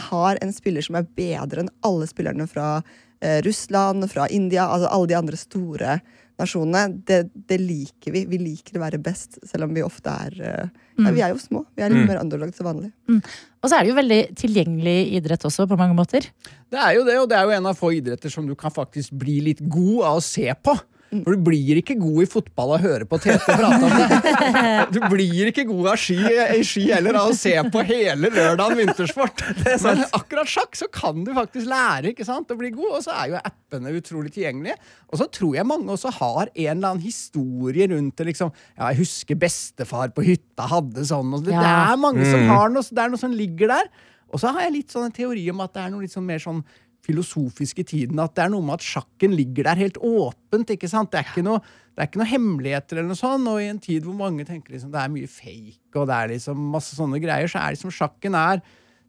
[0.07, 4.88] har en spiller som er bedre enn alle spillerne fra uh, Russland, fra India, altså
[4.88, 5.99] alle de andre store
[6.41, 8.25] nasjonene, det, det liker vi.
[8.30, 10.69] Vi liker å være best, selv om vi ofte er eh,
[11.01, 11.63] ja, Vi er jo små.
[11.77, 12.10] Vi er litt Mm.
[12.12, 12.91] mer underlag til vanlig.
[13.12, 16.27] Og så er det jo veldig tilgjengelig idrett også, på mange måter.
[16.69, 18.73] Det er jo det, og det er jo en av få idretter som du kan
[18.73, 20.75] faktisk bli litt god av å se på.
[21.12, 24.86] For du blir ikke god i fotball av å høre på Tete prate om det.
[24.95, 28.80] Du blir ikke god av ski, i ski heller av å se på hele lørdagen
[28.80, 29.43] vintersport.
[29.84, 33.15] Men akkurat sjakk så kan du faktisk lære ikke sant, å bli god, og så
[33.17, 34.78] er jo appene utrolig tilgjengelige.
[35.12, 38.30] Og så tror jeg mange også har en eller annen historie rundt det.
[38.32, 41.36] liksom, ja, Jeg husker bestefar på hytta hadde sånn.
[41.36, 43.91] og Det, det er mange som har noe, det er noe som ligger der.
[44.32, 46.28] Og så har jeg litt sånn en teori om at det er noe litt sånn
[46.28, 46.63] mer sånn
[47.05, 50.76] filosofisk i tiden at det er noe med at sjakken ligger der helt åpent.
[50.76, 51.11] ikke sant?
[51.11, 51.61] Det er ikke noe,
[51.91, 53.49] det er ikke noe hemmeligheter eller noe sånt.
[53.49, 56.34] Og i en tid hvor mange tenker liksom det er mye fake og det er
[56.36, 58.63] liksom masse sånne greier, så er liksom sjakken er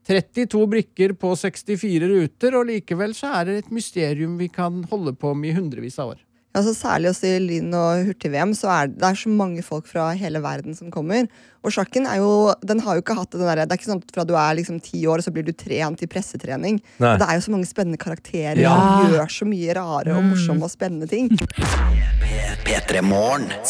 [0.09, 5.15] 32 brikker på 64 ruter, og likevel så er det et mysterium vi kan holde
[5.15, 6.25] på med i hundrevis av år.
[6.53, 10.11] Altså, særlig også i lyn- og hurtig-VM så er det er så mange folk fra
[10.13, 11.25] hele verden som kommer.
[11.65, 14.03] Og sjakken er jo, den har jo ikke hatt den der, Det er ikke sånn
[14.03, 16.81] at fra du er liksom ti år, så blir du trent i pressetrening.
[16.99, 17.13] Nei.
[17.15, 18.75] Og det er jo så mange spennende karakterer Ja.
[18.75, 21.31] som gjør så mye rare og morsomme og spennende ting.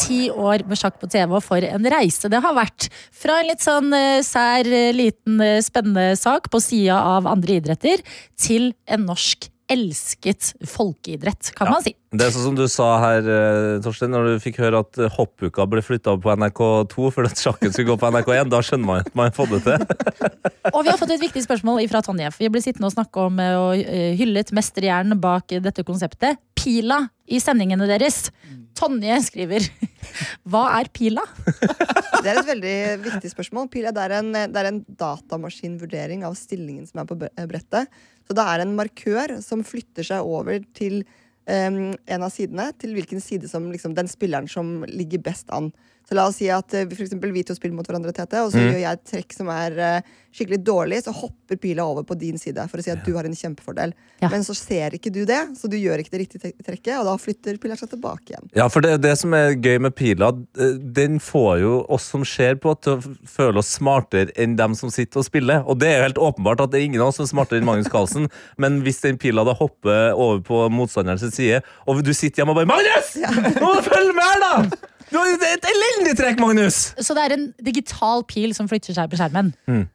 [0.03, 2.89] Ti år med sjakk på TV, og for en reise det har vært.
[3.15, 7.59] Fra en litt sånn eh, sær, eh, liten, eh, spennende sak på sida av andre
[7.61, 8.03] idretter,
[8.35, 11.71] til en norsk elsket folkeidrett, kan Ja.
[11.71, 11.95] man si.
[12.11, 15.65] Det er sånn som du sa her, eh, Torstein, når du fikk høre at hoppuka
[15.69, 18.49] ble flytta på NRK2 fordi at sjakken skulle gå på NRK1.
[18.49, 19.87] Da skjønner man at man har fått det til.
[20.75, 22.31] Og vi har fått et viktig spørsmål fra Tonje.
[22.31, 26.37] for Vi ble sittende og snakke om eh, og eh, hyllet mesterhjernen bak dette konseptet.
[26.55, 28.29] Pila i sendingene deres.
[28.75, 29.65] Tonje skriver
[30.49, 31.21] Hva er pila?
[31.45, 33.69] Det er et veldig viktig spørsmål.
[33.73, 37.87] Pila det er en, det er en datamaskinvurdering av stillingen som er på brettet.
[38.27, 41.01] Så det er en markør som flytter seg over til
[41.49, 45.71] um, en av sidene, til hvilken side som liksom, den spilleren som ligger best an.
[46.07, 48.53] Så la oss si at uh, for eksempel, vi to spiller mot hverandre, Tete, og
[48.53, 52.17] så gjør jeg et trekk som er eh, skikkelig dårlig, så hopper pila over på
[52.19, 53.93] din side for å si at du har en kjempefordel.
[54.23, 54.29] Ja.
[54.31, 57.15] Men så ser ikke du det, så du gjør ikke det riktige trekket, og da
[57.21, 58.49] flytter pila seg tilbake igjen.
[58.57, 62.25] Ja, for det, det som er gøy med pila, eh, den får jo oss som
[62.27, 65.65] ser på, til å føle oss smartere enn dem som sitter og spiller.
[65.69, 67.61] Og det er jo helt åpenbart at det er ingen av oss som er smartere
[67.61, 68.29] enn Magnus Carlsen,
[68.61, 72.63] men hvis den pila da hopper over på motstanderens side, og du sitter hjemme og
[72.63, 73.15] bare Magnus!
[73.59, 74.89] Nå må du følge med her, da!
[75.13, 76.77] Du har Det er et elendig trekk, Magnus!
[77.05, 79.51] Så det er en digital pil som flytter seg på skjermen.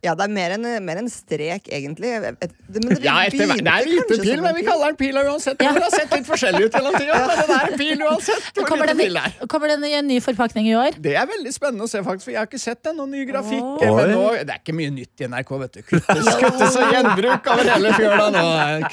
[0.06, 2.12] Ja, det er mer en, mer en strek, egentlig.
[2.18, 2.38] Et,
[2.68, 4.98] det- men det Ja, etter, hvert- det er en liten pil, men vi kaller den
[5.00, 5.58] pil uansett.
[5.60, 5.72] Ja.
[5.74, 8.62] Den har sett litt forskjellig ut gjennom tida, men den er en pil uansett.
[8.68, 11.00] Kommer den, i- kommer den i en ny forpakning i år?
[11.02, 12.96] Det er veldig spennende å se, faktisk, for jeg har ikke sett den.
[12.98, 13.62] Noen ny grafikk.
[13.62, 13.96] Oh.
[13.98, 15.82] Men nå, det er ikke mye nytt i NRK, vet du.
[15.90, 18.44] Kuttes, kuttes og gjenbruk over hele fjøla nå.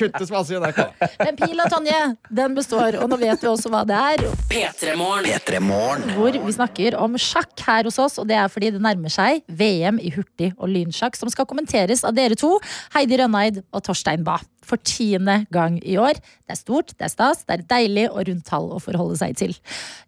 [0.01, 0.82] Kuttes masse i NRK.
[1.21, 2.01] Men pila, Tonje,
[2.41, 4.26] den består, og nå vet vi også hva det er.
[4.49, 4.95] P3
[5.61, 6.14] Morgen.
[6.16, 6.41] P3 Morgen.
[6.41, 9.43] Hvor vi snakker om sjakk her hos oss, og det er fordi det nærmer seg
[9.47, 12.55] VM i hurtig- og lynsjakk, som skal kommenteres av dere to,
[12.95, 14.43] Heidi Rønneid og Torstein Bae.
[14.66, 16.18] For tiende gang i år.
[16.18, 19.36] Det er stort, det er stas, det er deilig og rundt tall å forholde seg
[19.38, 19.55] til.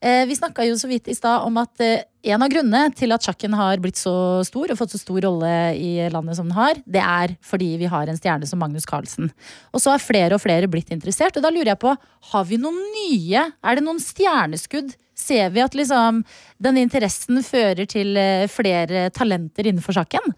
[0.02, 3.14] Eh, vi snakka jo så vidt i stad om at eh, en av grunnene til
[3.16, 6.58] at sjakken har blitt så stor og fått så stor rolle i landet som den
[6.58, 9.30] har, det er fordi vi har en stjerne som Magnus Carlsen.
[9.72, 11.94] Og så har flere og flere blitt interessert, og da lurer jeg på,
[12.34, 13.46] har vi noen nye?
[13.64, 14.98] Er det noen stjerneskudd?
[15.18, 16.22] Ser vi at liksom
[16.62, 20.36] denne interessen fører til eh, flere talenter innenfor sjakken?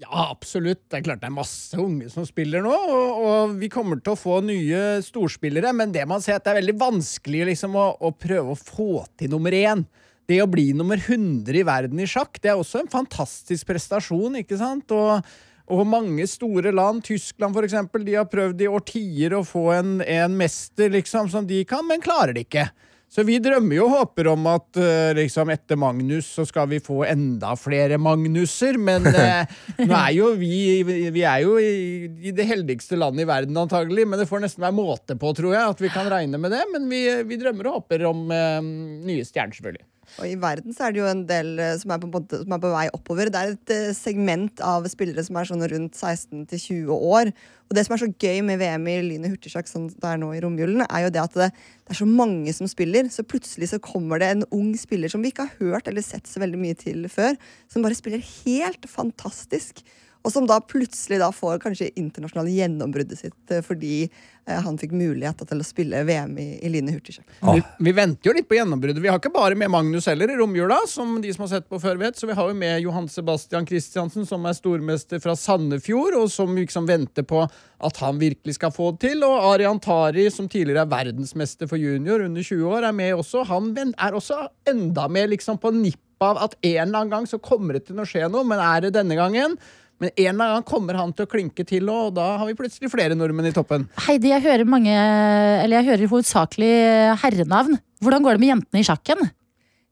[0.00, 0.86] Ja, absolutt.
[0.88, 4.14] Det er klart det er masse unge som spiller nå, og, og vi kommer til
[4.14, 7.90] å få nye storspillere, men det man ser at det er veldig vanskelig liksom, å,
[8.08, 9.84] å prøve å få til nummer én.
[10.30, 14.38] Det å bli nummer 100 i verden i sjakk, det er også en fantastisk prestasjon,
[14.40, 14.94] ikke sant?
[14.96, 15.26] Og,
[15.68, 20.38] og mange store land, Tyskland eksempel, de har prøvd i årtier å få en, en
[20.38, 22.70] mester liksom, som de kan, men klarer det ikke.
[23.10, 26.78] Så vi drømmer jo og håper om at uh, liksom etter Magnus så skal vi
[26.78, 29.42] få enda flere Magnuser, men uh,
[29.88, 30.52] nå er jo vi
[30.86, 34.62] Vi er jo i, i det heldigste landet i verden antagelig, men det får nesten
[34.62, 36.62] være måte på, tror jeg, at vi kan regne med det.
[36.70, 39.86] Men vi, vi drømmer og håper om uh, nye stjerner, selvfølgelig.
[40.18, 42.62] Og i verden så er det jo en del eh, som er på, som er
[42.62, 43.30] på vei oppover.
[43.30, 47.32] Det er et eh, segment av spillere som er sånn rundt 16 til 20 år.
[47.70, 50.18] Og det som er så gøy med VM i lyn- og hurtigsjakk som det er
[50.18, 53.06] nå i romjulen, er jo det at det, det er så mange som spiller.
[53.14, 56.26] Så plutselig så kommer det en ung spiller som vi ikke har hørt eller sett
[56.26, 57.38] så veldig mye til før,
[57.70, 59.84] som bare spiller helt fantastisk.
[60.20, 64.92] Og som da plutselig da får kanskje internasjonale gjennombruddet sitt eh, fordi eh, han fikk
[64.92, 67.30] mulighet til å spille VM i, i Line og hurtigsjakk.
[67.40, 69.00] Vi, vi venter jo litt på gjennombruddet.
[69.00, 71.80] Vi har ikke bare med Magnus heller i romjula, som de som har sett på
[71.80, 72.20] før vet.
[72.20, 76.52] Så vi har jo med Johan Sebastian Christiansen, som er stormester fra Sandefjord, og som
[76.58, 77.46] liksom venter på
[77.80, 79.24] at han virkelig skal få det til.
[79.24, 83.48] Og Arian Tari, som tidligere er verdensmester for junior, under 20 år, er med også.
[83.48, 87.40] Han er også enda mer liksom på nippet av at en eller annen gang så
[87.40, 89.56] kommer det til å skje noe, men er det denne gangen?
[90.00, 92.88] Men en eller annen kommer han til å klinke til, og da har vi plutselig
[92.92, 93.84] flere nordmenn i toppen.
[94.06, 96.72] Heidi, jeg hører mange, eller jeg hører hovedsakelig
[97.20, 97.76] herrenavn.
[98.00, 99.28] Hvordan går det med jentene i sjakken?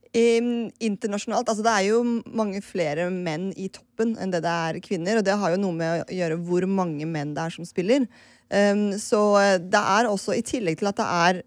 [0.09, 1.99] Um, internasjonalt, altså Det er jo
[2.33, 5.21] mange flere menn i toppen enn det det er kvinner.
[5.21, 8.09] Og det har jo noe med å gjøre hvor mange menn det er som spiller.
[8.49, 11.43] Um, så eh, det er også, i tillegg til at det er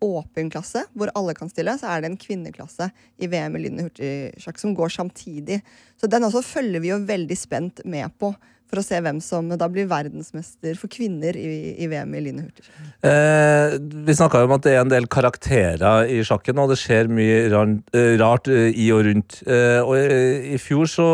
[0.00, 2.90] åpen klasse, hvor alle kan stille, så er det en kvinneklasse
[3.20, 5.60] i VM i lynende hurtigsjakk som går samtidig.
[6.00, 8.34] Så den også følger vi jo veldig spent med på.
[8.70, 12.44] for å se hvem som da blir verdensmester for kvinner i, i VM i linje
[12.44, 12.84] hurtigsjakk.
[13.02, 13.72] Eh,
[14.06, 17.40] vi snakka om at det er en del karakterer i sjakken, og det skjer mye
[17.50, 19.40] eh, rart eh, i og rundt.
[19.42, 21.08] Eh, og i, I fjor så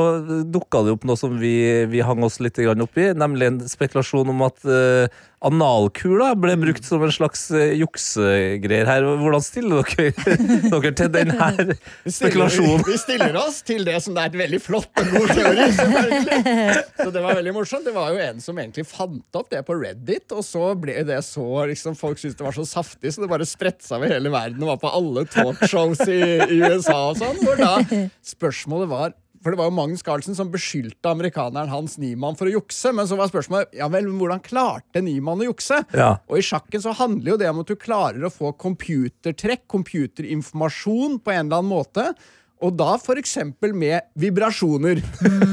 [0.45, 1.57] dukka det opp noe som vi,
[1.89, 5.09] vi hang oss litt opp i, nemlig en spekulasjon om at eh,
[5.45, 9.05] analkula ble brukt som en slags eh, juksegreier her.
[9.21, 10.37] Hvordan stiller dere
[10.73, 11.75] dere til den her
[12.09, 12.85] spekulasjonen?
[12.87, 15.69] vi stiller oss til det som det er et veldig flott og god teori.
[16.97, 17.85] Så det var veldig morsomt.
[17.87, 21.21] Det var jo en som egentlig fant opp det på Reddit, og så ble det
[21.27, 24.65] så liksom, Folk syntes det var så saftig, så det bare spredte over hele verden
[24.65, 27.39] og var på alle talkshows i, i USA og sånn.
[27.45, 32.39] Hvor da spørsmålet var for det var jo Magnus Carlsen som beskyldte amerikaneren Hans Niemann
[32.39, 32.93] for å jukse.
[32.97, 35.83] Men så var spørsmålet ja vel, men hvordan klarte Niemann å jukse?
[35.97, 36.15] Ja.
[36.31, 41.21] Og i sjakken så handler jo det om at du klarer å få computertrekk, computerinformasjon
[41.23, 42.11] på en eller annen måte.
[42.65, 45.03] Og da eksempel med vibrasjoner.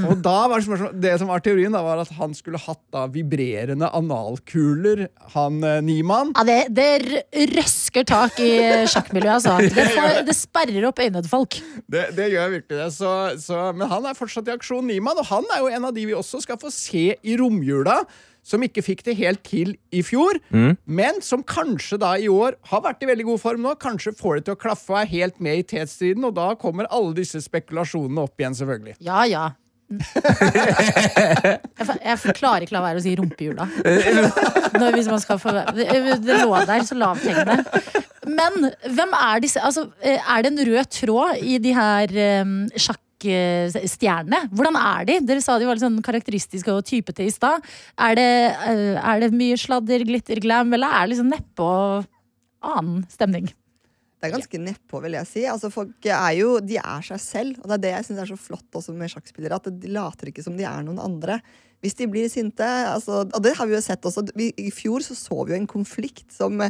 [0.08, 3.06] Og da var det, det som var teorien, da var at han skulle hatt da
[3.12, 6.32] vibrerende analkuler, han eh, Niemann.
[6.38, 8.54] Ja, det, det røsker tak i
[8.92, 9.60] sjakkmiljøet, altså.
[9.74, 11.58] Det, får, det sperrer opp øynene til folk.
[11.92, 12.90] Det, det gjør virkelig det.
[12.96, 15.96] Så, så, men han er fortsatt i aksjon, Niemann, og han er jo en av
[15.96, 18.04] de vi også skal få se i romjula.
[18.44, 20.40] Som ikke fikk det helt til i fjor,
[20.86, 23.76] men som kanskje da i år har vært i veldig god form nå.
[23.80, 26.90] Kanskje får det til å klaffe og er helt med i tetstriden, og da kommer
[26.92, 28.98] alle disse spekulasjonene opp igjen, selvfølgelig.
[29.00, 29.46] Ja, ja.
[29.94, 33.68] Jeg, for, jeg klarer ikke la være å si rumpehjula.
[34.96, 35.88] Hvis man skal få, det,
[36.24, 37.60] det lå der så lavthengende.
[38.24, 42.14] Men hvem er disse altså, Er det en rød tråd i de her
[42.46, 42.54] um,
[43.24, 44.50] sjakkstjernene?
[44.54, 45.18] Hvordan er de?
[45.28, 47.64] Dere sa de var litt sånn karakteristiske og typete i stad.
[47.98, 52.06] Er, eh, er det mye sladder, glitter, glam, eller er det liksom og
[52.64, 53.52] annen stemning?
[54.24, 55.42] Det er ganske nedpå, vil jeg si.
[55.52, 57.58] Altså, folk er jo, de er seg selv.
[57.60, 59.60] Og det er det jeg syns er så flott også med sjakkspillere.
[59.60, 61.42] At de later ikke som de er noen andre.
[61.84, 64.24] Hvis de blir sinte altså, Og det har vi jo sett også.
[64.40, 66.64] I fjor så, så vi jo en konflikt som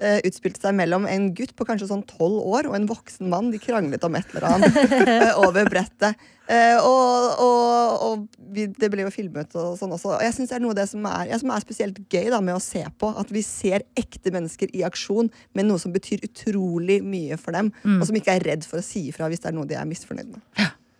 [0.00, 3.52] eh, utspilte seg mellom en gutt på kanskje sånn tolv år og en voksen mann.
[3.52, 6.18] De kranglet om et eller annet eh, over brettet.
[6.50, 10.16] Eh, og og, og vi, det ble jo filmet og sånn også.
[10.16, 12.32] Og jeg syns det er noe av det som er, ja, som er spesielt gøy
[12.32, 13.12] da, med å se på.
[13.20, 17.72] At vi ser ekte mennesker i aksjon med noe som betyr utrolig mye for dem.
[18.00, 19.88] Og som ikke er redd for å si ifra hvis det er noe de er
[19.88, 20.44] misfornøyd med.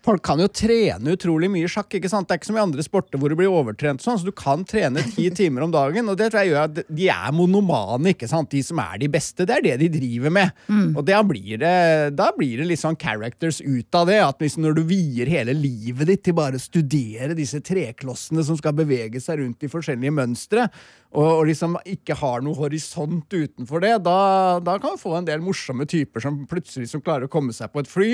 [0.00, 1.92] Folk kan jo trene utrolig mye sjakk.
[1.98, 2.24] ikke sant?
[2.28, 4.00] Det er ikke som i andre sporter hvor du blir overtrent.
[4.00, 6.08] sånn, så Du kan trene ti timer om dagen.
[6.08, 8.14] og det tror jeg gjør at De er monomane.
[8.14, 8.48] ikke sant?
[8.50, 9.44] De som er de beste.
[9.44, 10.50] Det er det de driver med.
[10.96, 14.20] Og da blir, det, da blir det litt sånn characters ut av det.
[14.24, 18.56] at liksom Når du vier hele livet ditt til bare å studere disse treklossene som
[18.56, 20.64] skal bevege seg rundt i forskjellige mønstre,
[21.12, 24.18] og, og liksom ikke har noe horisont utenfor det, da,
[24.64, 27.68] da kan du få en del morsomme typer som plutselig som klarer å komme seg
[27.74, 28.12] på et fly.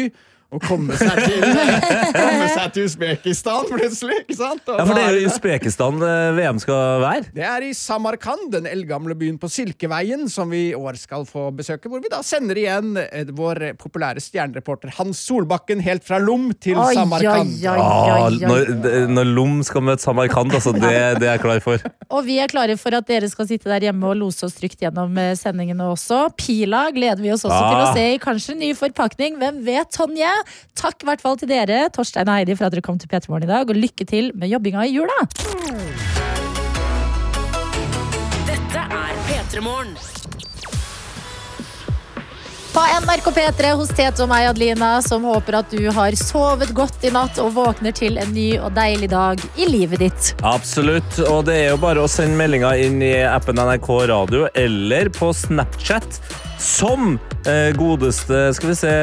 [0.54, 1.42] Og komme seg til,
[2.14, 4.20] komme seg til Usbekistan plutselig.
[4.22, 4.62] ikke sant?
[4.70, 7.24] Og Ja, for det er jo i Usbekistan eh, VM skal være.
[7.34, 11.48] det er i Samarkand, den eldgamle byen på Silkeveien, som vi i år skal få
[11.58, 11.90] besøke.
[11.90, 16.78] Hvor vi da sender igjen eh, vår populære stjernereporter Hans Solbakken helt fra Lom til
[16.78, 17.50] Oi, Samarkand.
[17.66, 18.46] oi, Ah, oi, oi.
[18.46, 21.82] når, når Lom skal møte Samarkand, altså, det, det er jeg klar for.
[22.14, 24.78] Og vi er klare for at dere skal sitte der hjemme og lose oss trygt
[24.86, 26.22] gjennom eh, sendingene også.
[26.38, 27.92] Pila gleder vi oss også til å Ah.
[27.98, 29.36] se i kanskje ny forpakning.
[29.42, 30.35] Hvem vet, Tonje?
[30.78, 33.32] Takk i hvert fall til dere, Torstein og Heidi, for at dere kom til P3
[33.32, 33.68] Morgen i dag.
[33.68, 35.18] Og lykke til med jobbinga i jula!
[38.46, 40.15] Dette er P3 Morgen.
[42.76, 47.06] På NRK P3 hos Tete og meg, Adelina, som håper at du har sovet godt
[47.08, 50.28] i natt og våkner til en ny og deilig dag i livet ditt.
[50.44, 51.16] Absolutt.
[51.24, 55.30] Og det er jo bare å sende meldinger inn i appen NRK Radio eller på
[55.32, 56.20] Snapchat,
[56.60, 57.16] som
[57.48, 58.94] eh, godeste skal vi se,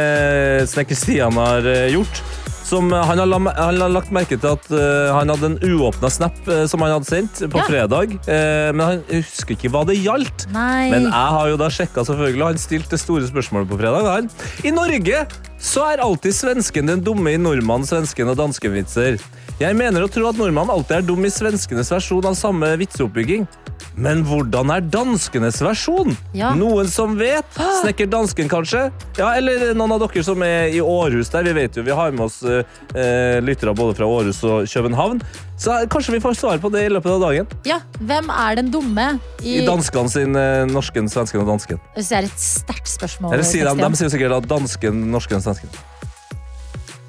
[0.69, 2.21] Snekker Stian har eh, gjort.
[2.63, 3.27] Som, eh, han, har,
[3.59, 6.95] han har lagt merke til at uh, han hadde en uåpna snap uh, som han
[6.95, 7.65] hadde sendt på Ja.
[7.67, 8.15] fredag.
[8.23, 10.47] Uh, men han husker ikke hva det gjaldt.
[10.55, 10.89] Nei.
[10.93, 12.43] Men jeg har jo da sjekka, selvfølgelig.
[12.43, 14.09] og Han stilte det store spørsmålet på fredag.
[14.09, 14.29] Han.
[14.63, 15.25] I Norge
[15.63, 19.19] så er alltid svensken den dumme i nordmann, svensken og dansken-vitser.
[19.61, 23.45] Jeg mener å tro at nordmannen alltid er dum i svenskenes versjon av samme vitseoppbygging.
[23.93, 26.15] Men hvordan er danskenes versjon?
[26.33, 26.49] Ja.
[26.57, 27.45] Noen som vet?
[27.83, 28.87] Snekker dansken, kanskje?
[29.19, 31.45] Ja, Eller noen av dere som er i Århus der.
[31.45, 35.21] Vi vet jo, vi har med oss eh, lyttere både fra Århus og København.
[35.61, 37.53] Så kanskje vi får svar på det i løpet av dagen.
[37.69, 39.07] Ja, hvem er den dumme
[39.43, 41.81] i, I danskene sin eh, norsken, svensken og dansken.
[41.93, 43.37] Det er et sterkt spørsmål.
[43.37, 45.83] Eller sier de, de sier sikkert at dansken, norsken, og svensken.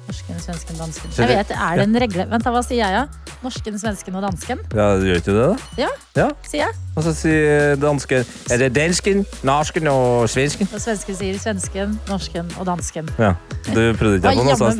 [0.05, 1.09] Norsken, svensken, dansken.
[1.17, 2.25] Jeg vet, Er det en regle?
[2.29, 3.33] Vent, da, hva sier jeg, ja?
[3.41, 4.59] Norsken, svensken og dansken?
[4.77, 5.81] Ja, gjør ikke det, da?
[5.81, 6.27] Ja, Ja.
[6.45, 6.75] sier jeg.
[6.95, 10.69] Og så sier dansken Er det dansken, norsken og svensken?
[10.73, 13.09] Og svensken sier svensken, norsken og dansken.
[13.17, 13.33] Ja.
[13.73, 14.77] Du prøvde ikke på noe sånt?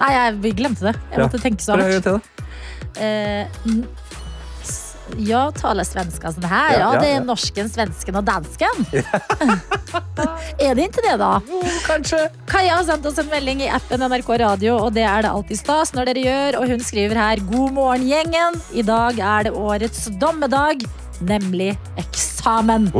[0.00, 0.96] Nei, jeg glemte det.
[1.10, 1.26] Jeg Ja.
[1.28, 2.04] måtte tenke så hardt.
[2.04, 2.18] da.
[3.00, 3.46] Eh,
[5.20, 6.74] Ja, taler svenska sånn her.
[6.74, 8.84] Ja, Ja, ja, det er norsken, svensken og dansken.
[10.64, 11.30] er det ikke det, da?
[11.48, 12.20] Jo, Kanskje.
[12.50, 15.60] Kaja har sendt oss en melding i appen NRK Radio, og det er det alltid
[15.60, 16.58] stas når dere gjør.
[16.60, 18.58] Og hun skriver her God morgen, gjengen.
[18.72, 20.84] I dag er det årets dommedag,
[21.24, 22.90] nemlig eksamen.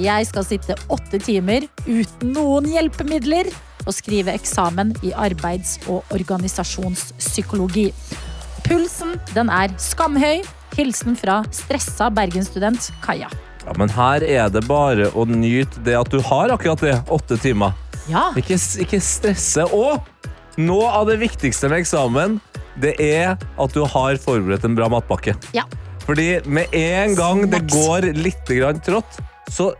[0.00, 3.48] Jeg skal sitte åtte timer uten noen hjelpemidler
[3.86, 7.92] og skrive eksamen i arbeids- og organisasjonspsykologi.
[8.66, 10.42] Pulsen den er skamhøy.
[10.76, 13.30] Hilsen fra stressa bergensstudent Kaja.
[13.66, 16.94] Ja, men her er det bare å nyte det at du har akkurat det.
[17.10, 17.72] Åtte timer.
[18.06, 18.54] Ja, Ikke,
[18.84, 19.64] ikke stresse.
[19.74, 19.98] Og
[20.62, 22.38] noe av det viktigste med eksamen,
[22.78, 25.34] det er at du har forberedt en bra matpakke.
[25.56, 25.66] ja.
[26.06, 29.16] Fordi med en gang det går litt grann trått,
[29.50, 29.72] så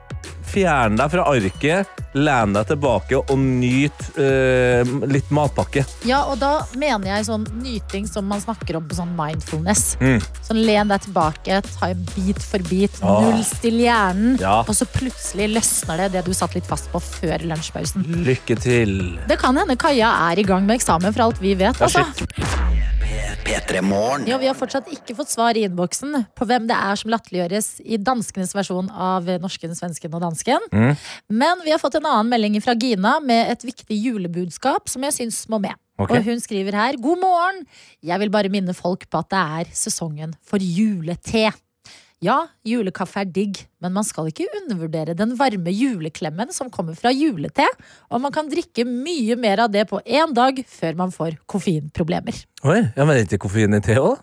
[0.57, 5.83] Fjerne deg fra arket, Lene deg tilbake og nyt eh, litt matpakke.
[6.09, 9.99] Ja, og da mener jeg sånn nyting som man snakker om på sånn mindfulness.
[10.01, 10.25] Mm.
[10.47, 13.21] Sånn len deg tilbake, ta bit for bit, ah.
[13.27, 14.63] nullstill hjernen, ja.
[14.65, 18.09] og så plutselig løsner det det du satt litt fast på før lunsjpausen.
[18.25, 18.97] Lykke til.
[19.29, 22.01] Det kan hende Kaja er i gang med eksamen for alt vi vet, altså.
[22.01, 22.96] Ja,
[24.29, 27.69] ja, vi har fortsatt ikke fått svar i innboksen på hvem det er som latterliggjøres
[27.85, 30.67] i danskenes versjon av norsken, svensken og dansken.
[30.73, 30.95] Mm.
[31.43, 35.19] Men vi har fått en annen melding fra Gina med et viktig julebudskap som jeg
[35.21, 35.77] syns må med.
[35.97, 36.19] Okay.
[36.19, 37.63] Og hun skriver her God morgen!
[38.05, 41.49] Jeg vil bare minne folk på at det er sesongen for julete.
[42.25, 47.13] Ja, julekaffe er digg, men man skal ikke undervurdere den varme juleklemmen som kommer fra
[47.13, 47.67] julete.
[48.09, 52.39] Og man kan drikke mye mer av det på én dag før man får koffeinproblemer.
[52.65, 54.17] Oi, ja, men er ikke koffein i te òg?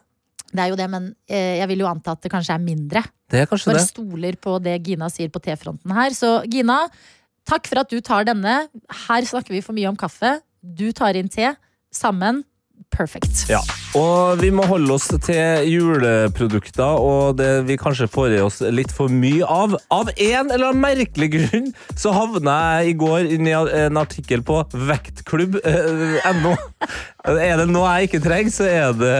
[0.53, 3.03] Det er jo det, men eh, jeg vil jo anta at det kanskje er mindre.
[3.29, 3.85] Det er kanskje for det.
[3.89, 6.13] stoler på det Gina sier på T-fronten her.
[6.17, 6.83] Så Gina,
[7.49, 8.57] takk for at du tar denne.
[9.05, 10.39] Her snakker vi for mye om kaffe.
[10.61, 11.53] Du tar inn te.
[11.93, 12.41] Sammen.
[12.93, 13.45] Perfect.
[13.49, 13.59] Ja.
[13.97, 18.93] Og vi må holde oss til juleprodukter og det vi kanskje får i oss litt
[18.93, 19.75] for mye av.
[19.93, 24.45] Av en eller annen merkelig grunn så havna jeg i går inn i en artikkel
[24.45, 26.53] på vektklubb.no.
[27.33, 29.17] Er det noe jeg ikke trenger, så er det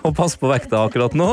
[0.06, 1.28] å passe på vekta akkurat nå.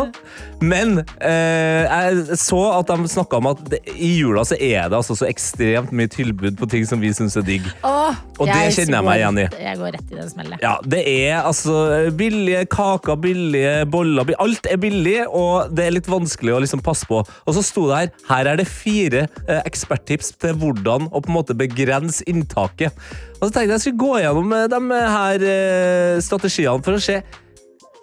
[0.61, 4.97] Men eh, jeg så at de snakka om at det, i jula så er det
[4.99, 7.67] altså så ekstremt mye tilbud på ting som vi syns er digg.
[7.87, 9.47] Åh, Og det kjenner jeg meg igjen i.
[9.67, 10.63] Jeg går rett i den smellet.
[10.63, 11.77] Ja, det er altså
[12.17, 14.33] billige kaker, billige boller.
[14.41, 17.21] Alt er billig, og det er litt vanskelig å liksom passe på.
[17.21, 21.31] Og så sto det her her er det fire eh, eksperttips til hvordan å på
[21.31, 22.95] en måte begrense inntaket.
[23.37, 27.03] Og så tenkte jeg jeg skulle gå gjennom eh, de her eh, strategiene for å
[27.03, 27.19] se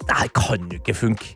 [0.08, 1.34] det her kan jo ikke funke.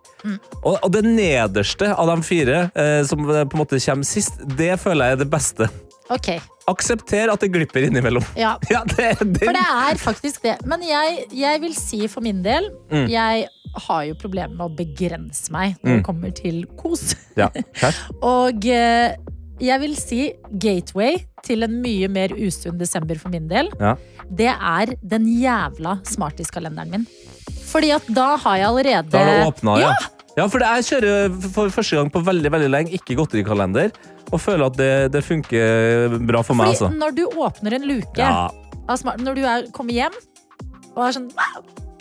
[0.65, 4.41] Og, og det nederste av de fire, eh, som eh, på en måte kommer sist,
[4.59, 5.69] det føler jeg er det beste.
[6.11, 6.31] Ok,
[6.69, 8.25] Aksepter at det glipper innimellom.
[8.37, 8.55] ja.
[8.73, 10.57] Ja, det, det, For det er faktisk det.
[10.69, 13.07] Men jeg, jeg vil si for min del Mm.
[13.13, 13.47] Jeg
[13.89, 16.05] har jo problemer med å begrense meg når det Mm.
[16.07, 17.15] kommer til kos.
[17.37, 17.49] ja.
[18.25, 19.13] Og eh,
[19.63, 20.21] jeg vil si
[20.63, 23.71] gateway til en mye mer usunn desember for min del.
[23.81, 23.95] Ja.
[24.29, 27.09] Det er den jævla smartiskalenderen min.
[27.69, 29.91] Fordi at da har jeg allerede Da har du åpna, ja.
[29.93, 30.13] Ja!
[30.43, 30.47] ja.
[30.49, 33.93] for jeg kjører for første gang på veldig veldig lenge ikke godterikalender.
[34.29, 36.75] Og føler at det, det funker bra for meg.
[36.75, 36.93] Fordi altså.
[37.01, 38.49] når du åpner en luke Ja.
[38.97, 40.17] smart, Når du er, kommer hjem
[40.95, 41.31] og er sånn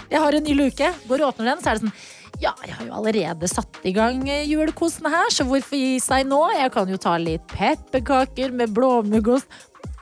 [0.10, 0.92] Jeg har en ny luke.
[1.08, 1.96] Går og åpner den, så er det sånn
[2.42, 6.44] ja, jeg har jo allerede satt i gang julekosen her, så hvorfor gi seg nå?
[6.58, 9.50] Jeg kan jo ta litt pepperkaker med blåmuggost.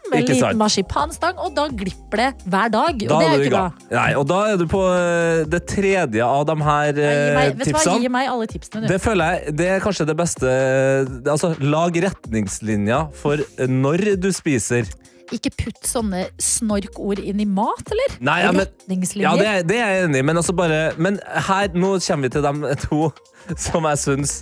[0.05, 2.99] Med Ikke litt marsipanstang, og da glipper det hver dag.
[2.99, 3.87] Da og det er jo ikke bra.
[3.89, 7.39] Nei, og da er du på eh, det tredje av de her Nei, Gi eh,
[7.39, 8.91] meg, vet du hva, gi meg alle tipsene, du.
[8.91, 10.53] Det føler jeg det er kanskje det beste
[11.33, 14.93] Altså, lag retningslinjer for når du spiser.
[15.33, 18.17] Ikke putt sånne snorkord inn i mat, eller?
[18.21, 18.67] Nei, ja, men-
[19.25, 22.29] Ja, det, det er jeg enig i, men altså bare Men her, nå kommer vi
[22.35, 23.11] til de to
[23.57, 24.35] som jeg syns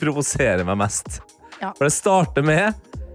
[0.00, 1.20] provoserer meg mest.
[1.60, 1.72] Ja.
[1.76, 2.74] For det starter med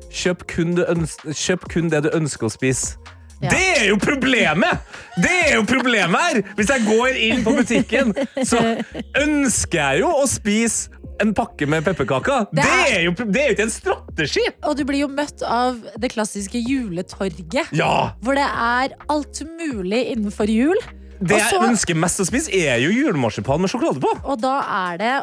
[0.10, 2.96] kjøp kun, du øns kjøp kun det du ønsker å spise.
[3.42, 3.50] Ja.
[3.54, 4.82] Det er jo problemet!
[5.24, 6.40] Det er jo problemet her!
[6.58, 8.10] Hvis jeg går inn på butikken,
[8.44, 8.60] så
[9.24, 10.90] ønsker jeg jo å spise
[11.22, 12.48] en pakke med pepperkaker.
[12.52, 14.46] Det Det er- jo, det er ikke en strategi!
[14.64, 17.68] Og du blir jo møtt av det klassiske juletorget.
[17.72, 18.12] Ja!
[18.22, 20.76] Hvor det er alt mulig innenfor jul.
[21.20, 24.12] Det jeg ønsker mest å spise, er jo julemarsipan med sjokolade på.
[24.24, 24.62] Og da
[24.94, 25.16] er det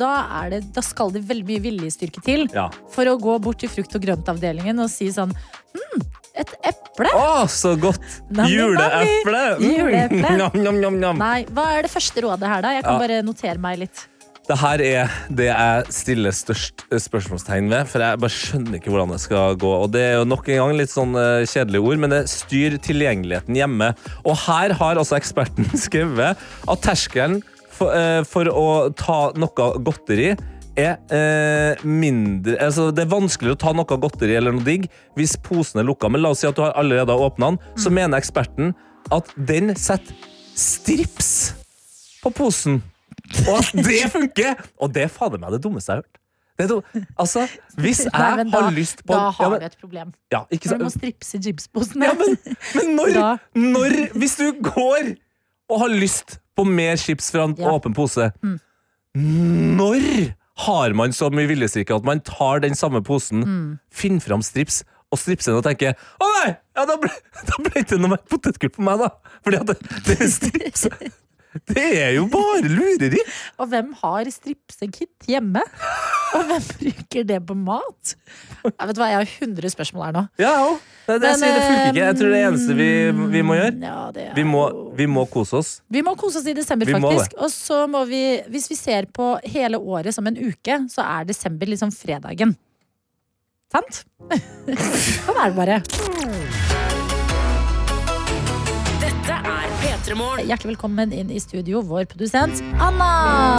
[0.00, 0.08] da,
[0.42, 2.70] er det, da skal det veldig mye viljestyrke til Ja.
[2.90, 5.30] for å gå bort til frukt- og grøntavdelingen og si sånn
[5.74, 6.02] Hm,
[6.34, 7.06] et eple?
[7.14, 8.00] Å, så godt!
[8.32, 9.42] Juleeple!
[9.60, 9.76] Mm.
[9.76, 10.36] Juleeple.
[10.38, 11.18] Nam, nam, nam, nam.
[11.18, 12.70] Nei, hva er det første rådet her, da?
[12.74, 12.98] Jeg kan Ja.
[13.06, 14.08] bare notere meg litt.
[14.44, 18.92] Det her er det jeg stiller størst eh, spørsmålstegn ved, for jeg bare skjønner ikke
[18.92, 19.70] hvordan det skal gå.
[19.86, 22.76] Og det er jo nok en gang litt sånn eh, kjedelige ord, men det styr
[22.84, 23.94] tilgjengeligheten hjemme.
[24.20, 27.40] Og her har altså eksperten skrevet at terskelen
[27.72, 30.34] for, eh, for å ta noe godteri
[30.74, 35.38] er eh, mindre altså Det er vanskeligere å ta noe godteri eller noe digg hvis
[35.40, 36.12] posen er lukka.
[36.12, 38.74] Men la oss si at du har allerede har åpna den, så mener eksperten
[39.14, 40.12] at den setter
[40.52, 41.54] strips
[42.20, 42.82] på posen.
[43.48, 44.54] Og at det funker!
[44.82, 46.20] Og det er fader meg det dummeste jeg har hørt.
[47.18, 47.48] Altså,
[47.82, 50.12] hvis jeg Nei, da, har lyst på Da ja, har men, du et problem.
[50.30, 52.06] ja, ikke For du må stripse chipsposene.
[52.06, 52.36] Ja, men,
[52.76, 55.14] men når, når Hvis du går
[55.72, 57.72] og har lyst på mer chips fra en Ja.
[57.74, 58.60] åpen pose, Mm.
[59.76, 60.34] når
[60.66, 63.78] har man så mye viljestyrke at man tar den samme posen, Mm.
[63.90, 66.54] finner fram strips og stripser den og tenker Å nei!
[66.76, 67.10] Ja, da ble,
[67.50, 69.08] da ble det noe potetgull på meg, da.
[69.42, 70.86] Fordi at det, det er strips.
[71.70, 73.20] Det er jo bare lureri!
[73.62, 75.62] Og hvem har stripsekit hjemme?
[76.34, 78.14] Og hvem bruker det på mat?
[78.64, 80.24] Jeg vet hva, jeg har 100 spørsmål her nå.
[80.42, 80.74] Ja, jo.
[81.04, 82.00] Det, det, Men, sier det funker ikke.
[82.00, 82.90] Jeg tror det eneste vi,
[83.34, 84.62] vi må gjøre Ja, det er Vi må,
[84.96, 85.72] vi må kose oss.
[85.92, 87.36] Vi må kose oss i desember, faktisk.
[87.38, 91.28] Og så må vi, hvis vi ser på hele året som en uke, så er
[91.28, 92.56] desember liksom fredagen.
[93.74, 94.04] Sant?
[95.26, 96.63] sånn er det bare.
[100.04, 100.44] P3 Morgen.
[100.48, 103.06] Hjertelig velkommen inn i studio, vår produsent Anna.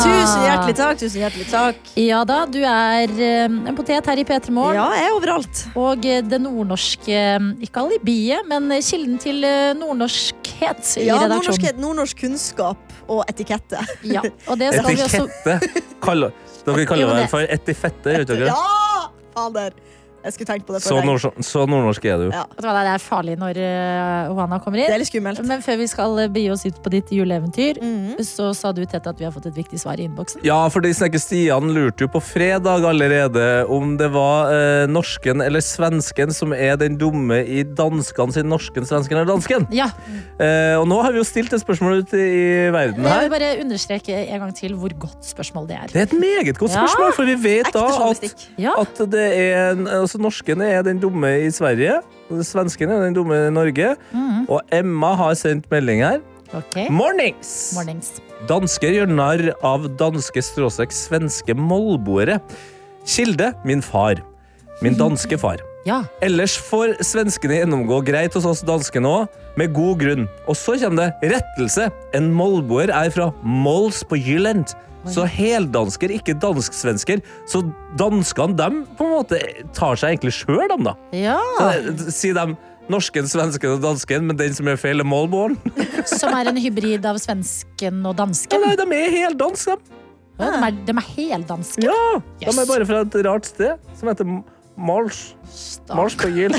[0.04, 1.00] Tusen hjertelig takk.
[1.02, 4.78] tusen hjertelig takk Ja da, du er eh, en potet her i P3 Morgen.
[4.78, 5.64] Ja, jeg er overalt.
[5.80, 11.18] Og eh, det nordnorske, eh, ikke alibiet, men eh, kilden til eh, nordnorskhet i Ja,
[11.24, 11.82] redaksjonen.
[11.82, 13.82] nordnorsk, kunnskap og etikette.
[14.06, 15.84] Ja, og det skal vi også Etikette.
[16.06, 16.36] Kaller,
[16.68, 18.54] dere kaller det det- for etifette, gjør dere?
[18.54, 19.10] Ja!
[19.36, 19.74] Fader.
[20.26, 21.06] Jeg skulle tenkt på det Så, før.
[21.06, 22.28] nord, så nordnorsk er du.
[22.34, 22.44] Ja.
[22.50, 24.88] Vet du hva, Det er farlig når uh, Johanna kommer inn.
[24.90, 25.42] Det er litt skummelt.
[25.46, 28.18] Men før vi skal eh, begi oss ut på ditt juleeventyr, Mhm.
[28.26, 30.42] så sa du Tete at vi har fått et viktig svar i innboksen.
[30.44, 35.60] Ja, fordi Snekker Stian lurte jo på fredag allerede om det var eh, norsken eller
[35.62, 39.68] svensken som er den dumme i danskene sin norsken, svensken eller dansken.
[39.72, 39.92] Ja,
[40.36, 43.22] Eh, og nå har vi jo stilt et spørsmål ut i verden her.
[43.22, 45.88] Jeg vil bare understreke en gang til hvor godt spørsmål det er.
[45.94, 46.82] Det er et meget godt Ja.
[46.84, 48.48] spørsmål, for vi vet da at.
[48.60, 53.04] Ja, at det er en, altså norsken er den dumme i Sverige, Svenskene svensken er
[53.04, 53.92] den dumme i Norge.
[54.12, 54.48] Mm.
[54.50, 56.22] Og Emma har sendt melding her.
[56.54, 56.88] ok.
[56.90, 57.74] Mornings!
[57.76, 58.16] Mornings.
[58.50, 62.40] Dansker gjør narr av danske stråstrek svenske målboere.
[63.06, 64.22] Kilde min far.
[64.82, 65.62] Min danske far.
[65.86, 66.02] Ja.
[66.26, 70.26] Ellers får svenskene gjennomgå greit hos oss danskene òg, med god grunn.
[70.50, 71.92] Og så kommer det rettelse.
[72.18, 74.74] En målboer er fra Mols på Jylland.
[75.12, 77.22] Så heldansker, ikke dansk-svensker.
[77.50, 77.62] Så
[78.00, 79.42] danskene dem på en måte
[79.76, 80.96] tar seg egentlig sjøl, dem, da.
[81.16, 81.40] ja.
[81.60, 82.56] Så, eh, Si dem
[82.92, 85.56] norsken, svensken og dansken, men den som gjør feil, er målbåren.
[86.06, 88.62] Som er en hybrid av svensken og Ja, dansken.
[88.62, 90.02] nei, de er heldanske, de.
[90.38, 91.86] Ja, de, er, de er heldanske.
[91.88, 94.28] Ja, de er bare fra et rart sted som heter
[94.76, 95.22] Mals.
[95.96, 96.52] Mals på Gil.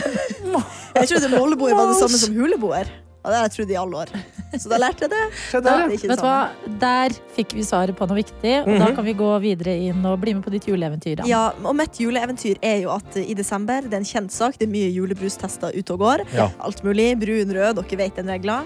[0.97, 2.89] Jeg trodde måleboer var det samme som huleboer.
[3.27, 4.11] Og det har jeg trodd i alle år.
[4.57, 5.23] Så da lærte jeg det.
[5.51, 6.35] Da, Det er det vet hva?
[6.81, 10.21] Der fikk vi svaret på noe viktig, og da kan vi gå videre inn og
[10.23, 11.17] bli med på ditt juleeventyr.
[11.21, 11.27] da.
[11.27, 14.69] Ja, og mitt juleeventyr er jo at i desember, det er en kjent sak, det
[14.69, 16.25] er mye julebrustester ute og går.
[16.39, 16.49] Ja.
[16.63, 17.11] Alt mulig.
[17.19, 18.63] Brun, rød, dere vet den regla.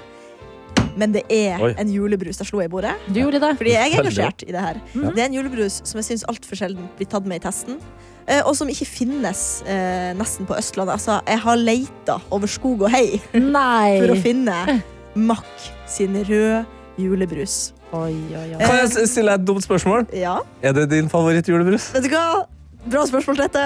[1.00, 1.72] Men det er Oi.
[1.80, 2.36] en julebrus.
[2.40, 2.92] Der slo jeg i bordet.
[3.08, 3.54] Du gjorde det.
[3.60, 4.80] Fordi jeg er engasjert i det her.
[4.92, 5.14] Mhm.
[5.16, 7.80] Det er en julebrus som jeg syns altfor sjelden blir tatt med i testen.
[8.28, 10.92] eh, Og som ikke finnes eh, nesten på Østlandet.
[10.98, 13.98] Altså, jeg har leita over skog og hei Nei!
[14.02, 14.82] for å finne
[15.16, 16.64] Mack sin røde
[17.00, 17.72] julebrus.
[17.92, 18.60] Oi, oi, oi.
[18.60, 20.04] Kan jeg stille deg et dumt spørsmål?
[20.14, 21.88] Ja, Er det din favorittjulebrus?
[21.96, 22.44] vet du hva?
[22.88, 23.62] Bra spørsmål, dette.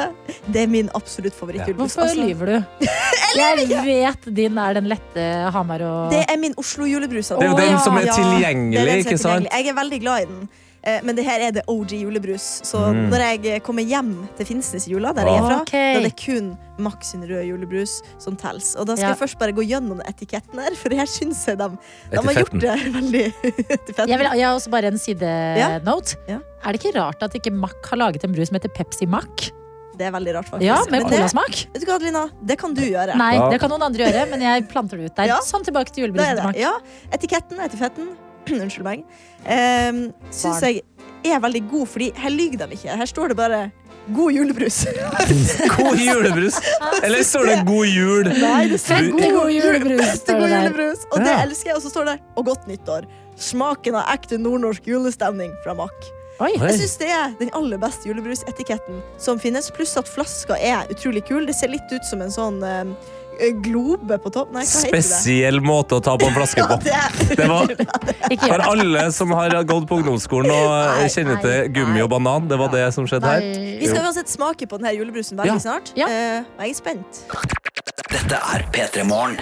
[0.50, 1.94] Det er min absolutt favorittjulebrus.
[1.94, 2.86] Hvorfor Altså, lyver du?
[3.38, 7.30] Jeg vet din er den lette Hamar og det er min Oslo-julebrus.
[7.34, 7.78] Det er jo den ja.
[7.82, 9.22] som er Ja, er tilgjengelig, den som er ikke sant?
[9.22, 9.50] tilgjengelig.
[9.54, 10.48] Jeg er veldig glad i den.
[10.86, 12.60] Eh, Men det her er det OG julebrus.
[12.62, 13.08] Så Mm.
[13.10, 15.94] når jeg kommer hjem til Finnsnes i jula, der jeg er fra, okay.
[15.94, 18.74] da er det kun Max sin røde julebrus som telles.
[18.76, 19.14] Og da skal Ja.
[19.14, 21.68] jeg først bare gå gjennom etiketten her, for her syns jeg de,
[22.10, 23.24] de har gjort det veldig
[24.10, 26.16] jeg, vil, jeg har også bare en sidenote.
[26.28, 26.38] Ja.
[26.64, 29.50] Er det ikke rart at ikke Mack har laget en brus som heter Pepsi Mack?
[29.96, 30.66] Det er veldig rart, faktisk.
[30.66, 31.54] Ja, med colasmak?
[31.72, 32.24] vet du hva, Adelina?
[32.44, 33.14] Det kan du gjøre.
[33.16, 33.48] Nei, Ja.
[33.48, 35.26] det kan noen andre gjøre, men jeg planter det ut der.
[35.30, 35.38] Ja.
[35.40, 36.42] Sånn tilbake til julebrusen til.
[36.44, 36.56] Mack.
[36.58, 36.72] Ja,
[37.14, 38.08] etiketten, etiketten,
[38.62, 39.06] unnskyld meg,
[39.44, 40.82] um, syns jeg
[41.24, 42.96] er veldig god, fordi her lyver de ikke.
[42.96, 43.70] Her står det bare
[44.14, 44.84] 'god julebrus'.
[45.76, 46.54] God julebrus!
[47.02, 48.28] Eller står det God jul?
[48.28, 51.06] Nei, det står god julebrus, god julebrus.
[51.12, 51.76] Og det elsker jeg.
[51.76, 53.08] Og så står det 'og godt nyttår'.
[53.36, 56.12] Smaken av ekte nordnorsk julestemning fra Mack.
[56.42, 56.50] Oi.
[56.58, 59.70] Jeg syns det er den aller beste julebrusetiketten som finnes.
[59.70, 61.46] Pluss at flaska er utrolig kul.
[61.46, 62.84] Det ser litt ut som en sånn eh,
[63.64, 64.52] globe på topp.
[64.54, 65.02] Nei, hva heter det?
[65.04, 66.78] Spesiell måte å ta på en flaske Ja, på.
[66.84, 72.10] det Det var for alle som har gått på ungdomsskolen og kjenner til gummi og
[72.14, 72.48] banan.
[72.50, 73.46] Det var det som skjedde her.
[73.80, 75.92] Vi skal uansett smake på denne julebrusen veldig snart.
[75.98, 76.08] Ja.
[76.08, 77.24] Eh, jeg er spent.
[78.14, 79.40] Dette er P3 Morgen.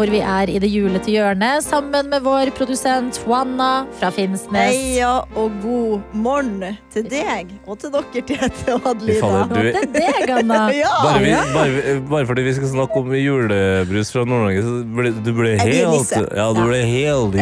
[0.00, 4.72] Hvor vi er i det julete hjørnet sammen med vår produsent Juana fra Finnsnes.
[4.72, 6.62] Heia og god morgen
[6.94, 9.42] til deg og til dere, Tete og Adelina.
[9.50, 10.60] du- Og til deg, Anna.
[10.80, 10.88] Ja.
[11.04, 15.30] Bare, vi, bare, bare fordi vi skal snakke om julebrus fra Nord-Norge, så ble du
[15.36, 16.14] ble helt.
[16.16, 17.36] Ja, du ble helt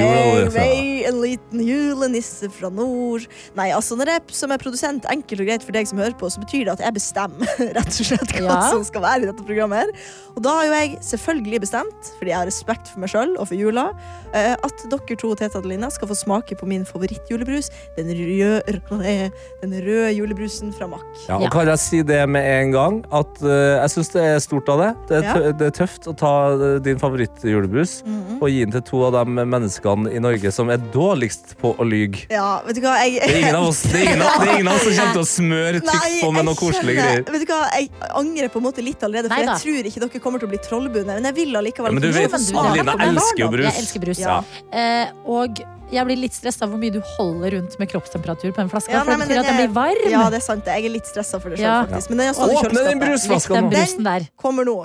[0.57, 3.29] vei en liten julenisse fra nord.
[3.57, 6.27] Nei, altså Når jeg som er produsent, enkelt og greit for deg som hører på,
[6.33, 8.59] så betyr det at jeg bestemmer rett og slett hva Ja.
[8.73, 9.87] som skal være i dette programmet.
[9.87, 13.37] her Og da har jo jeg selvfølgelig bestemt, fordi jeg har respekt for meg sjøl
[13.39, 13.87] og for jula,
[14.33, 17.71] eh, at dere to Tete Adelina skal få smake på min favorittjulebrus.
[17.99, 19.31] Den røde,
[19.63, 21.05] den røde julebrusen fra Mack.
[21.29, 21.51] Ja, og Ja.
[21.53, 23.05] kan jeg si det med en gang?
[23.13, 24.91] At uh, jeg syns det er stort av det.
[25.09, 25.53] Det er, Ja.
[25.53, 28.39] det er tøft å ta eh, din favorittjulebrus Mhm.
[28.43, 31.85] og gi den til to av de menneskene i Norge som er dårligst på å
[31.87, 32.27] lyge.
[32.31, 32.97] Ja, vet du hva?
[33.05, 34.85] Jeg, Det er ingen av oss, det er ingen av, det er ingen av oss
[34.85, 37.25] som kommer til å smøre tykt på med noe koselig greier.
[37.29, 40.01] Vet du hva, Jeg angrer på en måte litt allerede, for Nei, jeg tror ikke
[40.05, 41.15] dere kommer til å bli trollbundet.
[41.19, 43.67] Men jeg vil allikevel Ja, men du vet, du- er elsker jo brus.
[43.69, 44.19] Jeg elsker brus.
[44.23, 44.39] Ja.
[44.73, 45.59] Eh, og
[45.91, 48.93] jeg blir litt stressa av hvor mye du holder rundt med kroppstemperatur på en flaske.
[48.93, 50.11] Ja, for det betyr at den den blir varm.
[50.11, 50.65] Ja, det er sant.
[50.67, 51.85] Jeg er litt stressa for det sjøl, Ja.
[51.87, 52.11] faktisk.
[52.11, 53.09] Men den er Åpne den kjøleskapet.
[53.09, 53.71] brusflaska Den nå!
[53.71, 54.29] brusen der.
[54.37, 54.79] Kommer nå.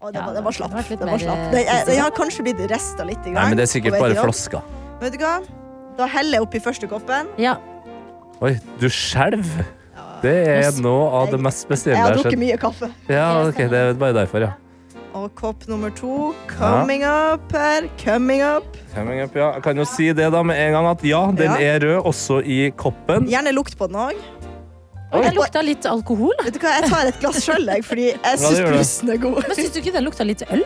[0.00, 0.70] Å, det, Ja, var, det var slapp.
[0.88, 1.38] Det var slapp.
[1.38, 3.18] eh, Det, jeg, har kanskje blitt rista litt.
[3.26, 4.62] i gang Nei, men det er sikkert bare flaska.
[5.00, 5.40] Vet du hva?
[5.98, 7.26] Da heller jeg oppi første koppen.
[7.36, 7.56] Ja.
[8.40, 9.66] Oi, du skjelver.
[10.22, 11.94] Det er noe av det mest Jeg har skjedd.
[11.94, 12.88] jeg har drukket mye kaffe.
[13.08, 14.52] Ja, ok, det er bare derfor, ja.
[15.16, 17.88] Og kopp nummer to coming up her.
[18.04, 18.76] Coming up.
[18.94, 19.52] Coming up, ja.
[19.54, 21.76] Jeg kan jo si det da med en gang at ja, den Ja.
[21.76, 23.26] er rød også i koppen.
[23.28, 24.12] Gjerne lukt på den òg.
[25.12, 25.22] Oi.
[25.24, 26.34] den lukta litt alkohol.
[26.44, 29.38] Vet du hva, jeg tar et glass sjøl, fordi jeg Ja, syns brusen er god.
[29.48, 30.64] Men syns du ikke den lukta litt øl?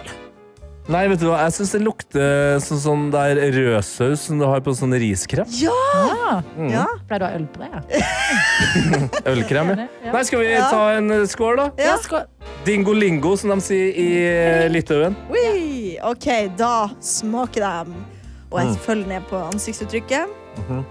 [0.93, 4.61] Nei, vet du hva, jeg syns det lukter sånn, sånn der rødsaus som du har
[4.64, 5.49] på sånn riskrem.
[5.57, 5.72] Ja!
[6.11, 6.32] Ja.
[6.59, 6.68] Mm.
[6.72, 6.84] ja.
[7.09, 7.70] Pleier du å ha øl på det?
[7.72, 9.22] Ja.
[9.32, 9.86] Ølkrem, ja.
[10.12, 10.66] Nei, skal vi Ja.
[10.72, 11.66] ta en eh, skål, da?
[11.80, 11.95] ja.
[12.03, 12.26] skål.
[12.66, 15.16] Dingolingo, som de sier i eh, Litauen.
[15.32, 15.97] Oui.
[16.05, 16.28] OK,
[16.61, 17.95] da smaker de.
[18.53, 18.76] Og jeg Mm.
[18.84, 20.28] følger ned på ansiktsuttrykket.
[20.66, 20.82] Mhm.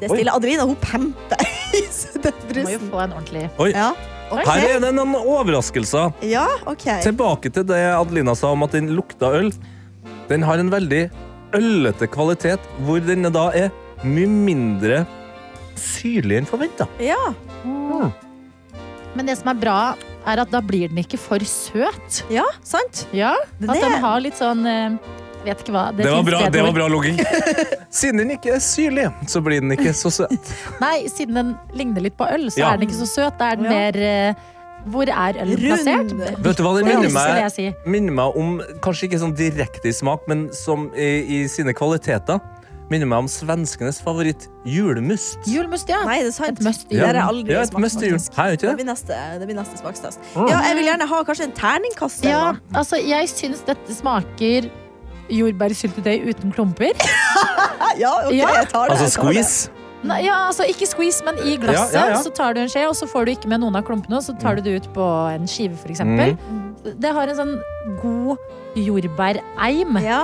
[0.00, 0.36] Det stiller stille.
[0.38, 1.42] Adelina hun pemper
[1.76, 1.82] i
[2.24, 3.90] den Du må jo få en ordentlig Oi, Ja,
[4.30, 4.46] ok.
[4.46, 6.12] her er det noen overraskelser.
[6.26, 6.86] Ja, OK.
[7.04, 9.50] Tilbake til det Adelina sa om at den lukta øl.
[10.30, 11.08] Den har en veldig
[11.56, 13.72] ølete kvalitet, hvor den da er
[14.06, 15.02] mye mindre
[15.80, 16.86] syrlig enn forventa.
[17.02, 17.18] Ja,
[17.64, 19.78] Men det som er bra,
[20.28, 22.22] er at da blir den ikke for søt.
[22.30, 23.06] ja sant?
[23.16, 24.98] Ja, At den har litt sånn eh,
[25.44, 25.86] Vet ikke hva.
[25.96, 27.16] Det var bra, det var bra logging.
[28.00, 30.52] Siden den ikke er syrlig, så blir den ikke så søt.
[30.84, 32.72] Nei, siden den ligner litt på øl, så Ja.
[32.74, 33.38] er den ikke så søt.
[33.40, 33.70] Da er den Ja.
[33.78, 34.34] mer eh,
[34.88, 36.12] Hvor er ølen plassert?
[36.44, 37.66] Vet du hva den minner det meg, si.
[37.86, 38.54] minner meg om?
[38.80, 41.10] Kanskje ikke sånn direkte i smak, men som i,
[41.40, 42.40] i sine kvaliteter.
[42.90, 45.36] Minner meg om svenskenes favoritt, julmust.
[45.46, 46.00] Julmust, ja.
[46.08, 46.56] Nei, det er sant.
[46.58, 47.20] Et must i Det har julen.
[47.20, 48.18] jeg aldri Ja, et smakt, must i jul.
[48.38, 48.76] Hei, ikke Det det?
[48.80, 50.18] blir neste, det blir neste smakstest.
[50.34, 50.48] Mm.
[50.50, 52.24] Ja, jeg vil gjerne ha kanskje en terningkast.
[52.24, 52.40] Ja,
[52.74, 54.70] altså, jeg syns dette smaker
[55.30, 56.92] jordbærsyltetøy uten klumper.
[58.02, 58.48] ja, ok, Ja.
[58.60, 58.96] jeg tar det.
[58.96, 59.44] Altså jeg tar det.
[59.44, 59.70] squeeze.
[60.02, 61.92] Nei, ja, altså Ikke squeeze, men i glasset.
[61.92, 62.22] Ja, ja, ja.
[62.24, 64.16] Så tar du en skje, og så får du ikke med noen av klumpene.
[64.16, 66.00] Og så tar du det ut på en skive, f.eks.
[66.00, 66.38] Mm.
[67.04, 67.52] Det har en sånn
[68.00, 68.38] god
[68.80, 69.98] jordbæreim.
[70.00, 70.22] Ja.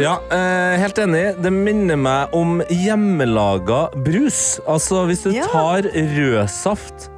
[0.00, 1.24] Ja, eh, helt enig.
[1.44, 4.60] Det minner meg om hjemmelaga brus.
[4.66, 5.44] Altså hvis du Ja.
[5.52, 7.10] tar rødsaft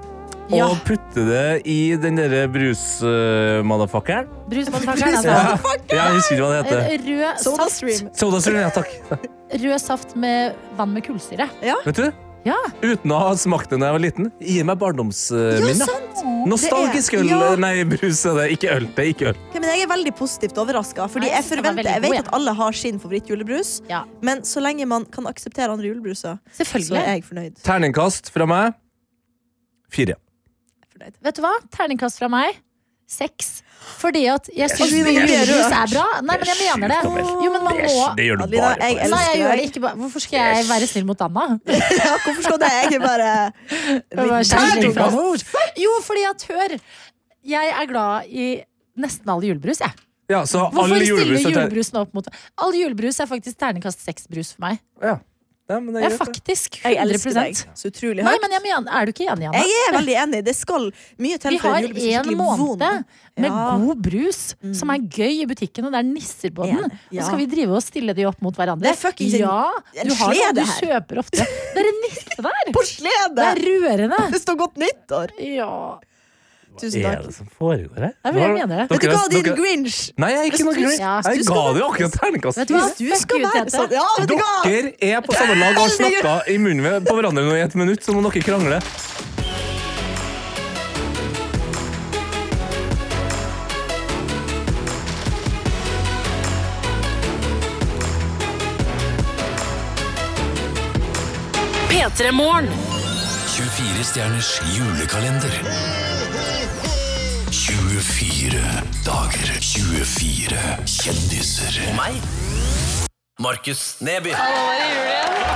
[0.51, 0.67] Ja.
[0.71, 4.27] og putte det i den derre brus-motherfuckeren.
[4.51, 5.77] Brusmannfakeren, Brus- altså.
[5.91, 7.05] Jeg husker ikke hva det heter.
[7.11, 8.11] Rød Soda saft, Stream.
[8.23, 9.29] Sodastream, ja takk.
[9.61, 11.47] rød saft med vann med kullsyre.
[11.87, 12.11] Vet du?
[12.47, 12.57] Ja.
[12.81, 14.31] Uten å ha smakt det da jeg var liten.
[14.41, 15.91] Gir meg barndomsminner.
[16.49, 17.29] Nostalgisk øl.
[17.29, 17.51] Ja.
[17.61, 18.47] Nei, brus er det.
[18.57, 18.87] Ikke øl.
[18.97, 19.41] Det er ikke øl.
[19.51, 21.05] Okay, men jeg er veldig positivt overraska.
[21.13, 23.75] Fordi Nei, jeg forventer, jeg vet god, at alle har sin favorittjulebrus.
[23.93, 24.07] Ja.
[24.25, 26.65] Men så lenge man kan akseptere andre julebruser, så
[26.97, 27.61] er jeg fornøyd.
[27.67, 28.73] Terningkast fra meg
[29.93, 30.17] fire.
[31.01, 31.17] Fornøyd.
[31.25, 31.55] Vet du hva?
[31.75, 32.61] Terningkast fra meg
[33.11, 33.61] seks.
[33.99, 36.05] Fordi at jeg syns det er er bra.
[36.23, 36.99] Nei, men jeg mener det.
[37.01, 38.85] Jo, men man må Det gjør du bare jeg for.
[38.85, 41.47] elsker Nei, jeg gjør det ikke bare Hvorfor skal jeg være snill mot Anna?
[42.05, 42.71] Ja, hvorfor skal det?
[42.93, 43.31] Jeg bare
[44.53, 45.57] Terningkast.
[45.81, 46.77] Jo, fordi at hør
[47.57, 48.47] Jeg er glad i
[49.01, 49.97] nesten all julebrus, jeg.
[50.31, 52.29] Ja, så Hvorfor stiller julebrus er julebrusen opp mot
[52.61, 54.83] All julebrus er faktisk terningkast seks-brus for meg.
[55.03, 55.17] Ja.
[55.71, 56.81] Ja, men det Ja, er faktisk.
[56.83, 59.61] Jeg 100 elsker deg så utrolig Nei, men jeg mener, Er du ikke enig, Anna?
[59.63, 60.41] Jeg er veldig enig.
[60.51, 60.89] Det skal
[61.23, 63.05] mye til Vi for har en julebrus har en måned vond.
[63.41, 63.77] med Ja.
[63.79, 64.41] god brus
[64.77, 66.91] som er gøy i butikken, og det er nisser på den.
[67.11, 67.23] Ja.
[67.23, 68.83] Og skal vi drive og stille de opp mot hverandre?
[68.83, 69.71] Det er fuckings en- ja,
[70.05, 71.39] du har noe du kjøper ofte.
[71.39, 72.73] Det er en nisse der!
[72.75, 74.31] På Det er rørende.
[74.33, 75.31] Det står godt nyttår.
[75.39, 75.99] Ja.
[76.81, 77.11] Tusen takk.
[77.11, 78.13] Hva er det som foregår her?
[78.25, 78.85] Jeg, mener det.
[78.89, 79.57] Vet du hva, din dere...
[79.59, 79.99] grinch!
[80.17, 80.97] Nei, jeg er ikke noe grinch.
[80.97, 82.61] jeg ga det jo akkurat terningkast.
[82.63, 83.97] Vet du hva, du skal være sånn.
[83.97, 84.07] Ja,
[84.65, 87.77] dere er på samme lag og har snakka i munnen på hverandre nå i et
[87.77, 88.81] minutt, så må dere krangle.
[101.91, 102.73] Petremorne
[103.61, 105.90] 24 stjerners julekalender.
[108.41, 108.61] 24
[109.05, 110.57] dager, 24
[110.89, 111.75] kjendiser.
[111.91, 112.15] Og meg,
[113.37, 114.33] Markus Neby.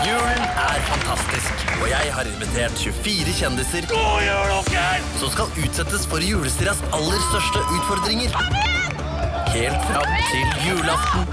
[0.04, 7.24] Julen er fantastisk, og jeg har invitert 24 kjendiser som skal utsettes for julestiras aller
[7.30, 8.36] største utfordringer.
[9.54, 11.24] Helt fram til julaften.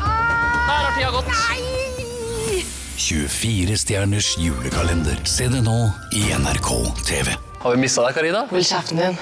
[2.95, 5.19] 24 stjerners julekalender.
[5.27, 5.81] Se det nå
[6.15, 6.71] i NRK
[7.03, 7.35] TV.
[7.59, 8.47] Har vi mista deg, Karina?
[8.55, 9.19] Vil kjeften din.